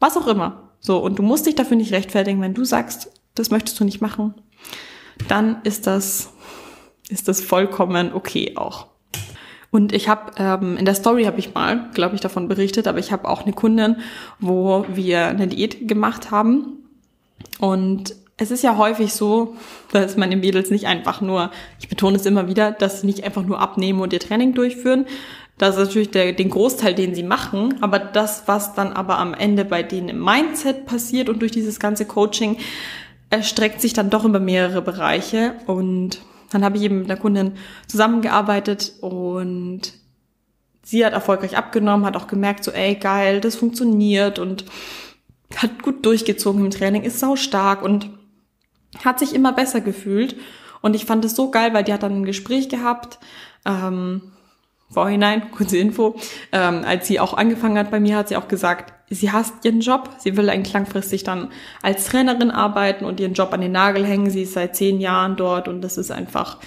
Was 0.00 0.16
auch 0.16 0.26
immer. 0.26 0.70
So, 0.80 0.98
und 0.98 1.18
du 1.18 1.22
musst 1.22 1.46
dich 1.46 1.54
dafür 1.54 1.76
nicht 1.76 1.92
rechtfertigen, 1.92 2.40
wenn 2.40 2.54
du 2.54 2.64
sagst, 2.64 3.10
das 3.34 3.50
möchtest 3.50 3.78
du 3.80 3.84
nicht 3.84 4.00
machen, 4.00 4.34
dann 5.28 5.60
ist 5.62 5.86
das 5.86 6.30
ist 7.08 7.28
das 7.28 7.40
vollkommen 7.40 8.12
okay 8.12 8.56
auch. 8.56 8.86
Und 9.70 9.92
ich 9.92 10.08
habe 10.08 10.32
ähm, 10.38 10.76
in 10.76 10.84
der 10.84 10.94
Story 10.94 11.24
habe 11.24 11.38
ich 11.38 11.54
mal, 11.54 11.90
glaube 11.92 12.14
ich, 12.14 12.20
davon 12.20 12.48
berichtet, 12.48 12.86
aber 12.86 12.98
ich 12.98 13.12
habe 13.12 13.28
auch 13.28 13.42
eine 13.42 13.52
Kundin, 13.52 13.96
wo 14.40 14.86
wir 14.88 15.26
eine 15.26 15.48
Diät 15.48 15.86
gemacht 15.86 16.30
haben. 16.30 16.84
Und 17.58 18.14
es 18.38 18.50
ist 18.50 18.62
ja 18.62 18.76
häufig 18.76 19.12
so, 19.12 19.56
dass 19.92 20.16
meine 20.16 20.36
Mädels 20.36 20.70
nicht 20.70 20.86
einfach 20.86 21.20
nur, 21.20 21.50
ich 21.80 21.88
betone 21.88 22.16
es 22.16 22.26
immer 22.26 22.48
wieder, 22.48 22.72
dass 22.72 23.00
sie 23.00 23.06
nicht 23.06 23.24
einfach 23.24 23.42
nur 23.42 23.60
abnehmen 23.60 24.00
und 24.00 24.12
ihr 24.12 24.20
Training 24.20 24.54
durchführen. 24.54 25.06
Das 25.58 25.76
ist 25.76 25.86
natürlich 25.86 26.10
der, 26.10 26.32
den 26.32 26.50
Großteil, 26.50 26.94
den 26.94 27.14
sie 27.14 27.22
machen. 27.22 27.76
Aber 27.80 27.98
das, 27.98 28.42
was 28.46 28.74
dann 28.74 28.92
aber 28.92 29.18
am 29.18 29.34
Ende 29.34 29.64
bei 29.64 29.82
denen 29.82 30.08
im 30.08 30.22
Mindset 30.22 30.86
passiert 30.86 31.28
und 31.28 31.40
durch 31.40 31.52
dieses 31.52 31.80
ganze 31.80 32.04
Coaching, 32.04 32.58
erstreckt 33.30 33.80
sich 33.80 33.92
dann 33.92 34.10
doch 34.10 34.24
über 34.24 34.40
mehrere 34.40 34.82
Bereiche. 34.82 35.54
Und 35.66 36.20
dann 36.50 36.64
habe 36.64 36.76
ich 36.76 36.82
eben 36.82 37.00
mit 37.00 37.10
einer 37.10 37.20
Kundin 37.20 37.52
zusammengearbeitet 37.88 38.94
und 39.00 39.92
sie 40.82 41.04
hat 41.04 41.12
erfolgreich 41.12 41.56
abgenommen, 41.56 42.06
hat 42.06 42.16
auch 42.16 42.28
gemerkt, 42.28 42.62
so, 42.62 42.70
ey, 42.70 42.94
geil, 42.94 43.40
das 43.40 43.56
funktioniert 43.56 44.38
und 44.38 44.64
hat 45.56 45.82
gut 45.82 46.04
durchgezogen 46.04 46.64
im 46.64 46.70
Training, 46.70 47.02
ist 47.02 47.18
sau 47.18 47.34
stark 47.34 47.82
und 47.82 48.10
hat 49.04 49.18
sich 49.18 49.34
immer 49.34 49.52
besser 49.52 49.80
gefühlt. 49.80 50.36
Und 50.82 50.94
ich 50.94 51.06
fand 51.06 51.24
es 51.24 51.34
so 51.34 51.50
geil, 51.50 51.74
weil 51.74 51.82
die 51.82 51.92
hat 51.92 52.02
dann 52.02 52.20
ein 52.20 52.24
Gespräch 52.24 52.68
gehabt, 52.68 53.18
ähm, 53.64 54.32
Vorhinein, 54.88 55.50
kurze 55.50 55.78
Info, 55.78 56.16
ähm, 56.52 56.82
als 56.86 57.08
sie 57.08 57.18
auch 57.18 57.34
angefangen 57.34 57.78
hat 57.78 57.90
bei 57.90 58.00
mir, 58.00 58.16
hat 58.16 58.28
sie 58.28 58.36
auch 58.36 58.48
gesagt, 58.48 58.92
sie 59.10 59.32
hasst 59.32 59.64
ihren 59.64 59.80
Job. 59.80 60.10
Sie 60.18 60.36
will 60.36 60.48
eigentlich 60.48 60.72
langfristig 60.72 61.24
dann 61.24 61.50
als 61.82 62.06
Trainerin 62.06 62.50
arbeiten 62.50 63.04
und 63.04 63.20
ihren 63.20 63.34
Job 63.34 63.52
an 63.52 63.60
den 63.60 63.72
Nagel 63.72 64.04
hängen. 64.06 64.30
Sie 64.30 64.42
ist 64.42 64.54
seit 64.54 64.76
zehn 64.76 65.00
Jahren 65.00 65.36
dort 65.36 65.68
und 65.68 65.82
das 65.82 65.98
ist 65.98 66.10
einfach, 66.10 66.58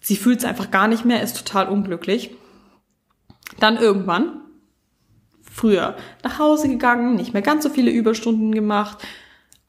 sie 0.00 0.16
fühlt 0.16 0.38
es 0.38 0.44
einfach 0.44 0.70
gar 0.70 0.88
nicht 0.88 1.04
mehr, 1.04 1.22
ist 1.22 1.36
total 1.36 1.68
unglücklich. 1.68 2.36
Dann 3.58 3.76
irgendwann, 3.76 4.40
früher 5.42 5.96
nach 6.22 6.38
Hause 6.38 6.68
gegangen, 6.68 7.16
nicht 7.16 7.32
mehr 7.32 7.42
ganz 7.42 7.64
so 7.64 7.70
viele 7.70 7.90
Überstunden 7.90 8.52
gemacht, 8.52 8.98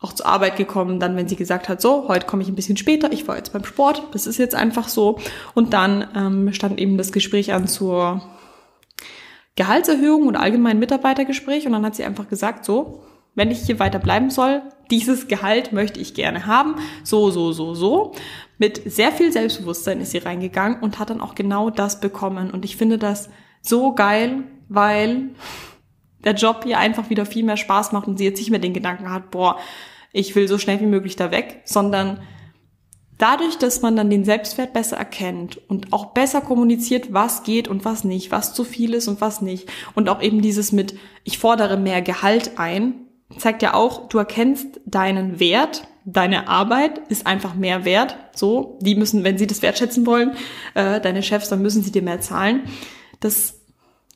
auch 0.04 0.14
zur 0.14 0.26
Arbeit 0.26 0.58
gekommen, 0.58 1.00
dann 1.00 1.16
wenn 1.16 1.28
sie 1.28 1.36
gesagt 1.36 1.70
hat, 1.70 1.82
so, 1.82 2.08
heute 2.08 2.28
komme 2.28 2.44
ich 2.44 2.50
ein 2.50 2.56
bisschen 2.56 2.78
später, 2.78 3.12
ich 3.12 3.28
war 3.28 3.38
jetzt 3.38 3.54
beim 3.54 3.64
Sport, 3.64 4.04
das 4.12 4.28
ist 4.28 4.38
jetzt 4.38 4.54
einfach 4.54 4.90
so. 4.90 5.18
Und 5.54 5.74
dann 5.74 6.08
ähm, 6.16 6.54
stand 6.54 6.80
eben 6.80 6.98
das 6.98 7.12
Gespräch 7.12 7.54
an 7.54 7.68
zur 7.68 8.22
Gehaltserhöhung 9.56 10.28
und 10.28 10.36
allgemein 10.36 10.80
Mitarbeitergespräch 10.80 11.66
und 11.66 11.72
dann 11.72 11.86
hat 11.86 11.96
sie 11.96 12.04
einfach 12.04 12.28
gesagt, 12.28 12.66
so, 12.66 13.04
wenn 13.36 13.50
ich 13.50 13.62
hier 13.62 13.80
weiter 13.80 14.00
bleiben 14.00 14.30
soll, 14.30 14.62
dieses 14.92 15.28
Gehalt 15.28 15.72
möchte 15.72 16.00
ich 16.00 16.14
gerne 16.14 16.46
haben, 16.46 16.76
so, 17.04 17.32
so, 17.32 17.52
so, 17.52 17.74
so. 17.74 18.14
Mit 18.58 18.82
sehr 18.86 19.12
viel 19.12 19.32
Selbstbewusstsein 19.32 20.02
ist 20.02 20.12
sie 20.12 20.20
reingegangen 20.20 20.82
und 20.82 21.00
hat 21.00 21.10
dann 21.10 21.22
auch 21.22 21.34
genau 21.34 21.70
das 21.70 22.00
bekommen. 22.00 22.52
Und 22.52 22.66
ich 22.66 22.78
finde 22.78 22.98
das 22.98 23.30
so 23.62 23.96
geil, 23.96 24.44
weil 24.70 25.30
der 26.24 26.34
Job 26.34 26.66
ihr 26.66 26.78
einfach 26.78 27.10
wieder 27.10 27.26
viel 27.26 27.44
mehr 27.44 27.58
Spaß 27.58 27.92
macht 27.92 28.08
und 28.08 28.18
sie 28.18 28.26
jetzt 28.26 28.40
nicht 28.40 28.52
mehr 28.52 28.60
den 28.60 28.74
Gedanken 28.74 29.12
hat, 29.12 29.32
boah, 29.32 29.58
ich 30.14 30.36
will 30.36 30.48
so 30.48 30.58
schnell 30.58 30.80
wie 30.80 30.86
möglich 30.86 31.18
da 31.18 31.32
weg, 31.32 31.62
sondern 31.66 32.22
dadurch, 33.18 33.58
dass 33.58 33.82
man 33.82 33.96
dann 33.96 34.10
den 34.10 34.24
Selbstwert 34.24 34.74
besser 34.74 34.96
erkennt 34.96 35.58
und 35.70 35.92
auch 35.92 36.14
besser 36.14 36.40
kommuniziert, 36.40 37.12
was 37.12 37.44
geht 37.44 37.68
und 37.68 37.84
was 37.84 38.04
nicht, 38.04 38.32
was 38.32 38.54
zu 38.54 38.64
viel 38.64 38.94
ist 38.94 39.08
und 39.08 39.20
was 39.20 39.42
nicht 39.42 39.70
und 39.96 40.08
auch 40.08 40.22
eben 40.22 40.42
dieses 40.42 40.72
mit, 40.72 40.96
ich 41.24 41.38
fordere 41.38 41.78
mehr 41.78 42.02
Gehalt 42.02 42.58
ein, 42.58 43.08
zeigt 43.38 43.62
ja 43.62 43.74
auch, 43.74 44.08
du 44.08 44.20
erkennst 44.20 44.80
deinen 44.86 45.40
Wert, 45.40 45.88
deine 46.06 46.48
Arbeit 46.48 47.00
ist 47.10 47.26
einfach 47.26 47.56
mehr 47.56 47.86
wert, 47.86 48.16
so, 48.36 48.78
die 48.82 48.96
müssen, 48.96 49.24
wenn 49.24 49.38
sie 49.38 49.48
das 49.48 49.62
wertschätzen 49.62 50.06
wollen, 50.06 50.34
äh, 50.76 51.02
deine 51.02 51.24
Chefs, 51.24 51.50
dann 51.50 51.62
müssen 51.62 51.84
sie 51.84 51.92
dir 51.92 52.02
mehr 52.02 52.22
zahlen. 52.22 52.64
Das 53.20 53.63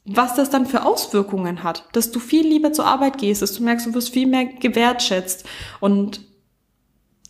was 0.08 0.36
das 0.36 0.50
dann 0.50 0.66
für 0.66 0.86
Auswirkungen 0.86 1.64
hat, 1.64 1.84
dass 1.92 2.12
du 2.12 2.20
viel 2.20 2.48
lieber 2.48 2.72
zur 2.72 2.86
Arbeit 2.86 3.18
gehst, 3.18 3.42
dass 3.42 3.54
du 3.54 3.64
merkst, 3.64 3.88
du 3.88 3.94
wirst 3.94 4.14
viel 4.14 4.26
mehr 4.26 4.46
gewertschätzt 4.46 5.46
und 5.82 6.22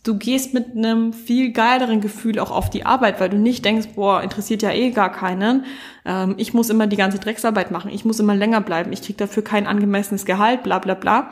du 0.04 0.16
gehst 0.16 0.54
mit 0.54 0.76
einem 0.76 1.12
viel 1.12 1.52
geileren 1.52 2.00
Gefühl 2.00 2.38
auch 2.38 2.52
auf 2.52 2.70
die 2.70 2.86
Arbeit, 2.86 3.20
weil 3.20 3.30
du 3.30 3.36
nicht 3.36 3.64
denkst, 3.64 3.88
boah, 3.96 4.22
interessiert 4.22 4.62
ja 4.62 4.70
eh 4.70 4.90
gar 4.90 5.10
keinen. 5.10 5.64
Ähm, 6.04 6.34
ich 6.38 6.54
muss 6.54 6.70
immer 6.70 6.86
die 6.86 6.96
ganze 6.96 7.18
Drecksarbeit 7.18 7.72
machen, 7.72 7.90
ich 7.90 8.04
muss 8.04 8.20
immer 8.20 8.36
länger 8.36 8.60
bleiben, 8.60 8.92
ich 8.92 9.02
krieg 9.02 9.18
dafür 9.18 9.42
kein 9.42 9.66
angemessenes 9.66 10.24
Gehalt, 10.24 10.62
bla 10.62 10.78
bla 10.78 10.94
bla. 10.94 11.30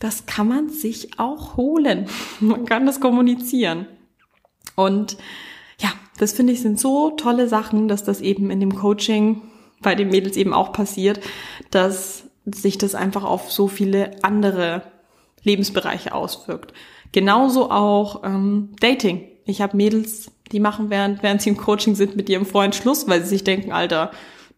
das 0.00 0.24
kann 0.24 0.48
man 0.48 0.70
sich 0.70 1.18
auch 1.18 1.56
holen. 1.56 2.06
Man 2.40 2.64
kann 2.64 2.86
das 2.86 3.00
kommunizieren. 3.00 3.86
Und 4.74 5.16
ja, 5.78 5.90
das 6.18 6.32
finde 6.32 6.54
ich 6.54 6.62
sind 6.62 6.80
so 6.80 7.10
tolle 7.10 7.46
Sachen, 7.46 7.88
dass 7.88 8.04
das 8.04 8.20
eben 8.20 8.50
in 8.50 8.60
dem 8.60 8.74
Coaching 8.74 9.42
bei 9.80 9.94
den 9.94 10.08
Mädels 10.08 10.36
eben 10.36 10.52
auch 10.52 10.72
passiert, 10.72 11.20
dass 11.70 12.24
sich 12.44 12.78
das 12.78 12.94
einfach 12.94 13.24
auf 13.24 13.50
so 13.50 13.68
viele 13.68 14.12
andere 14.22 14.82
Lebensbereiche 15.42 16.14
auswirkt. 16.14 16.72
Genauso 17.12 17.70
auch 17.70 18.24
ähm, 18.24 18.70
Dating. 18.80 19.28
Ich 19.44 19.60
habe 19.60 19.76
Mädels, 19.76 20.30
die 20.52 20.60
machen 20.60 20.90
während, 20.90 21.22
während 21.22 21.42
sie 21.42 21.50
im 21.50 21.56
Coaching 21.56 21.94
sind 21.94 22.16
mit 22.16 22.28
ihrem 22.28 22.46
Freund 22.46 22.74
Schluss, 22.74 23.08
weil 23.08 23.22
sie 23.22 23.28
sich 23.28 23.44
denken, 23.44 23.72
Alter, 23.72 24.10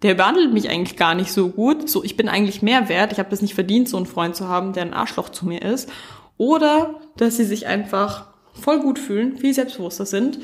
der 0.03 0.15
behandelt 0.15 0.53
mich 0.53 0.71
eigentlich 0.71 0.97
gar 0.97 1.15
nicht 1.15 1.33
so 1.33 1.49
gut. 1.49 1.89
So, 1.89 2.05
ich 2.05 2.17
bin 2.17 2.29
eigentlich 2.29 2.63
mehr 2.63 2.89
wert. 2.89 3.13
Ich 3.13 3.19
habe 3.19 3.31
das 3.31 3.43
nicht 3.43 3.55
verdient, 3.55 3.89
so 3.89 3.97
einen 3.97 4.07
Freund 4.07 4.37
zu 4.37 4.49
haben, 4.49 4.73
der 4.73 4.85
ein 4.85 4.95
Arschloch 4.95 5.29
zu 5.29 5.47
mir 5.47 5.63
ist. 5.63 5.91
Oder 6.37 7.01
dass 7.17 7.37
sie 7.37 7.45
sich 7.45 7.67
einfach 7.67 8.27
voll 8.53 8.81
gut 8.81 8.99
fühlen, 8.99 9.37
viel 9.37 9.55
selbstbewusster 9.55 10.07
sind, 10.07 10.39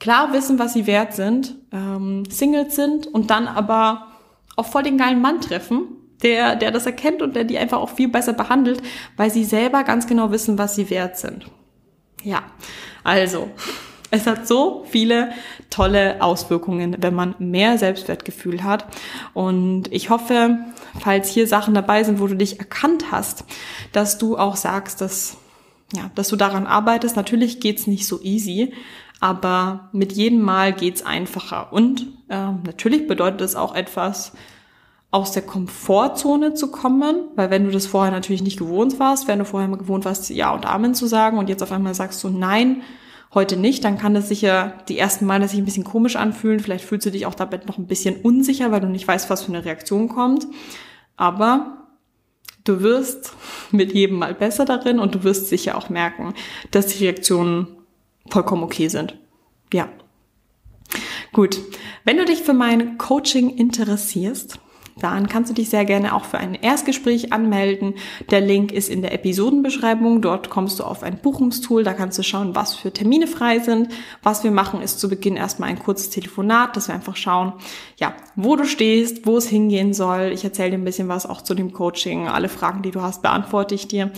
klar 0.00 0.32
wissen, 0.32 0.58
was 0.58 0.72
sie 0.72 0.86
wert 0.86 1.14
sind, 1.14 1.54
ähm, 1.72 2.24
Singles 2.28 2.74
sind 2.74 3.06
und 3.06 3.30
dann 3.30 3.46
aber 3.46 4.08
auch 4.56 4.66
voll 4.66 4.82
den 4.82 4.98
geilen 4.98 5.20
Mann 5.20 5.40
treffen, 5.40 5.82
der, 6.22 6.56
der 6.56 6.70
das 6.72 6.86
erkennt 6.86 7.22
und 7.22 7.36
der 7.36 7.44
die 7.44 7.58
einfach 7.58 7.78
auch 7.78 7.90
viel 7.90 8.08
besser 8.08 8.32
behandelt, 8.32 8.82
weil 9.16 9.30
sie 9.30 9.44
selber 9.44 9.84
ganz 9.84 10.06
genau 10.06 10.32
wissen, 10.32 10.58
was 10.58 10.74
sie 10.74 10.90
wert 10.90 11.16
sind. 11.18 11.46
Ja, 12.22 12.42
also, 13.04 13.48
es 14.10 14.26
hat 14.26 14.46
so 14.46 14.84
viele 14.90 15.30
tolle 15.70 16.20
Auswirkungen, 16.20 16.96
wenn 17.00 17.14
man 17.14 17.34
mehr 17.38 17.78
Selbstwertgefühl 17.78 18.64
hat. 18.64 18.86
Und 19.34 19.90
ich 19.92 20.10
hoffe, 20.10 20.58
falls 20.98 21.28
hier 21.28 21.46
Sachen 21.46 21.74
dabei 21.74 22.02
sind, 22.02 22.20
wo 22.20 22.26
du 22.26 22.34
dich 22.34 22.58
erkannt 22.58 23.06
hast, 23.12 23.44
dass 23.92 24.18
du 24.18 24.36
auch 24.36 24.56
sagst, 24.56 25.00
dass, 25.00 25.36
ja, 25.94 26.10
dass 26.16 26.28
du 26.28 26.36
daran 26.36 26.66
arbeitest. 26.66 27.16
Natürlich 27.16 27.60
geht's 27.60 27.86
nicht 27.86 28.06
so 28.06 28.20
easy, 28.20 28.74
aber 29.20 29.90
mit 29.92 30.12
jedem 30.12 30.40
Mal 30.40 30.72
geht's 30.72 31.04
einfacher. 31.04 31.72
Und 31.72 32.06
äh, 32.28 32.52
natürlich 32.64 33.06
bedeutet 33.06 33.42
es 33.42 33.54
auch 33.54 33.74
etwas, 33.74 34.32
aus 35.12 35.32
der 35.32 35.42
Komfortzone 35.42 36.54
zu 36.54 36.70
kommen, 36.70 37.16
weil 37.34 37.50
wenn 37.50 37.64
du 37.64 37.70
das 37.70 37.86
vorher 37.86 38.12
natürlich 38.12 38.42
nicht 38.42 38.58
gewohnt 38.58 38.98
warst, 39.00 39.26
wenn 39.26 39.40
du 39.40 39.44
vorher 39.44 39.68
mal 39.68 39.76
gewohnt 39.76 40.04
warst, 40.04 40.30
Ja 40.30 40.54
und 40.54 40.66
Amen 40.66 40.94
zu 40.94 41.06
sagen 41.06 41.38
und 41.38 41.48
jetzt 41.48 41.62
auf 41.62 41.72
einmal 41.72 41.94
sagst 41.94 42.22
du 42.22 42.28
Nein, 42.28 42.82
heute 43.34 43.56
nicht, 43.56 43.84
dann 43.84 43.98
kann 43.98 44.14
das 44.14 44.28
sicher 44.28 44.74
die 44.88 44.98
ersten 44.98 45.26
Male 45.26 45.48
sich 45.48 45.58
ein 45.58 45.64
bisschen 45.64 45.84
komisch 45.84 46.16
anfühlen. 46.16 46.60
Vielleicht 46.60 46.84
fühlst 46.84 47.06
du 47.06 47.10
dich 47.10 47.26
auch 47.26 47.34
damit 47.34 47.66
noch 47.66 47.76
ein 47.76 47.88
bisschen 47.88 48.16
unsicher, 48.22 48.70
weil 48.70 48.80
du 48.80 48.88
nicht 48.88 49.06
weißt, 49.06 49.30
was 49.30 49.42
für 49.42 49.52
eine 49.52 49.64
Reaktion 49.64 50.08
kommt. 50.08 50.46
Aber 51.16 51.88
du 52.64 52.80
wirst 52.80 53.32
mit 53.72 53.92
jedem 53.92 54.18
Mal 54.18 54.34
besser 54.34 54.64
darin 54.64 55.00
und 55.00 55.14
du 55.14 55.24
wirst 55.24 55.48
sicher 55.48 55.76
auch 55.76 55.90
merken, 55.90 56.34
dass 56.70 56.86
die 56.86 57.04
Reaktionen 57.04 57.66
vollkommen 58.28 58.62
okay 58.62 58.88
sind. 58.88 59.16
Ja. 59.72 59.88
Gut. 61.32 61.60
Wenn 62.04 62.16
du 62.16 62.24
dich 62.24 62.42
für 62.42 62.54
mein 62.54 62.98
Coaching 62.98 63.50
interessierst, 63.50 64.58
dann 65.00 65.28
kannst 65.28 65.50
du 65.50 65.54
dich 65.54 65.70
sehr 65.70 65.84
gerne 65.84 66.14
auch 66.14 66.24
für 66.24 66.38
ein 66.38 66.54
Erstgespräch 66.54 67.32
anmelden. 67.32 67.94
Der 68.30 68.40
Link 68.40 68.72
ist 68.72 68.88
in 68.88 69.02
der 69.02 69.12
Episodenbeschreibung. 69.12 70.20
Dort 70.20 70.50
kommst 70.50 70.78
du 70.78 70.84
auf 70.84 71.02
ein 71.02 71.18
Buchungstool. 71.18 71.84
Da 71.84 71.94
kannst 71.94 72.18
du 72.18 72.22
schauen, 72.22 72.54
was 72.54 72.74
für 72.74 72.92
Termine 72.92 73.26
frei 73.26 73.60
sind. 73.60 73.88
Was 74.22 74.44
wir 74.44 74.50
machen, 74.50 74.82
ist 74.82 75.00
zu 75.00 75.08
Beginn 75.08 75.36
erstmal 75.36 75.70
ein 75.70 75.78
kurzes 75.78 76.10
Telefonat, 76.10 76.76
dass 76.76 76.88
wir 76.88 76.94
einfach 76.94 77.16
schauen, 77.16 77.54
ja, 77.98 78.14
wo 78.36 78.56
du 78.56 78.64
stehst, 78.64 79.26
wo 79.26 79.38
es 79.38 79.48
hingehen 79.48 79.94
soll. 79.94 80.32
Ich 80.32 80.44
erzähle 80.44 80.70
dir 80.70 80.78
ein 80.78 80.84
bisschen 80.84 81.08
was 81.08 81.26
auch 81.26 81.42
zu 81.42 81.54
dem 81.54 81.72
Coaching. 81.72 82.28
Alle 82.28 82.48
Fragen, 82.48 82.82
die 82.82 82.90
du 82.90 83.00
hast, 83.00 83.22
beantworte 83.22 83.74
ich 83.74 83.88
dir. 83.88 84.10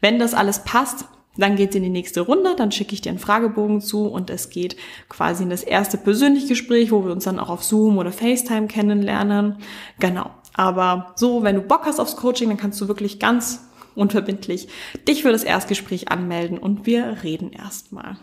Wenn 0.00 0.18
das 0.18 0.34
alles 0.34 0.64
passt, 0.64 1.04
dann 1.36 1.56
geht's 1.56 1.76
in 1.76 1.82
die 1.82 1.88
nächste 1.88 2.22
Runde, 2.22 2.54
dann 2.56 2.72
schicke 2.72 2.94
ich 2.94 3.00
dir 3.00 3.10
einen 3.10 3.18
Fragebogen 3.18 3.80
zu 3.80 4.06
und 4.06 4.30
es 4.30 4.50
geht 4.50 4.76
quasi 5.08 5.44
in 5.44 5.50
das 5.50 5.62
erste 5.62 5.96
persönliche 5.96 6.48
Gespräch, 6.48 6.90
wo 6.90 7.04
wir 7.04 7.12
uns 7.12 7.24
dann 7.24 7.38
auch 7.38 7.48
auf 7.48 7.62
Zoom 7.62 7.98
oder 7.98 8.12
FaceTime 8.12 8.66
kennenlernen. 8.66 9.56
Genau. 9.98 10.30
Aber 10.54 11.12
so, 11.16 11.42
wenn 11.42 11.54
du 11.54 11.62
Bock 11.62 11.86
hast 11.86 12.00
aufs 12.00 12.16
Coaching, 12.16 12.48
dann 12.48 12.58
kannst 12.58 12.80
du 12.80 12.88
wirklich 12.88 13.18
ganz 13.18 13.60
unverbindlich 13.94 14.68
dich 15.06 15.22
für 15.22 15.32
das 15.32 15.44
Erstgespräch 15.44 16.10
anmelden 16.10 16.58
und 16.58 16.86
wir 16.86 17.18
reden 17.22 17.52
erstmal. 17.52 18.16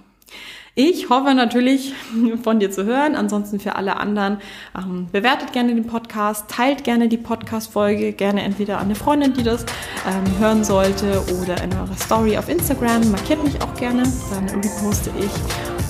Ich 0.79 1.09
hoffe 1.09 1.33
natürlich 1.33 1.95
von 2.43 2.59
dir 2.59 2.69
zu 2.69 2.85
hören. 2.85 3.15
Ansonsten 3.15 3.59
für 3.59 3.75
alle 3.75 3.97
anderen, 3.97 4.37
ähm, 4.77 5.07
bewertet 5.11 5.51
gerne 5.51 5.73
den 5.73 5.87
Podcast, 5.87 6.51
teilt 6.51 6.83
gerne 6.83 7.07
die 7.07 7.17
Podcast-Folge, 7.17 8.13
gerne 8.13 8.43
entweder 8.43 8.77
an 8.77 8.85
eine 8.85 8.93
Freundin, 8.93 9.33
die 9.33 9.41
das 9.41 9.65
ähm, 10.07 10.39
hören 10.39 10.63
sollte, 10.63 11.23
oder 11.41 11.63
in 11.63 11.73
eurer 11.73 11.95
Story 11.95 12.37
auf 12.37 12.47
Instagram. 12.47 13.09
Markiert 13.09 13.43
mich 13.43 13.59
auch 13.59 13.73
gerne, 13.73 14.03
dann 14.29 14.47
reposte 14.61 15.09
ich. 15.17 15.31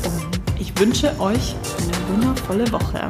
Und 0.09 0.39
ich 0.57 0.79
wünsche 0.79 1.07
euch 1.19 1.55
eine 1.81 2.15
wundervolle 2.15 2.71
Woche. 2.71 3.05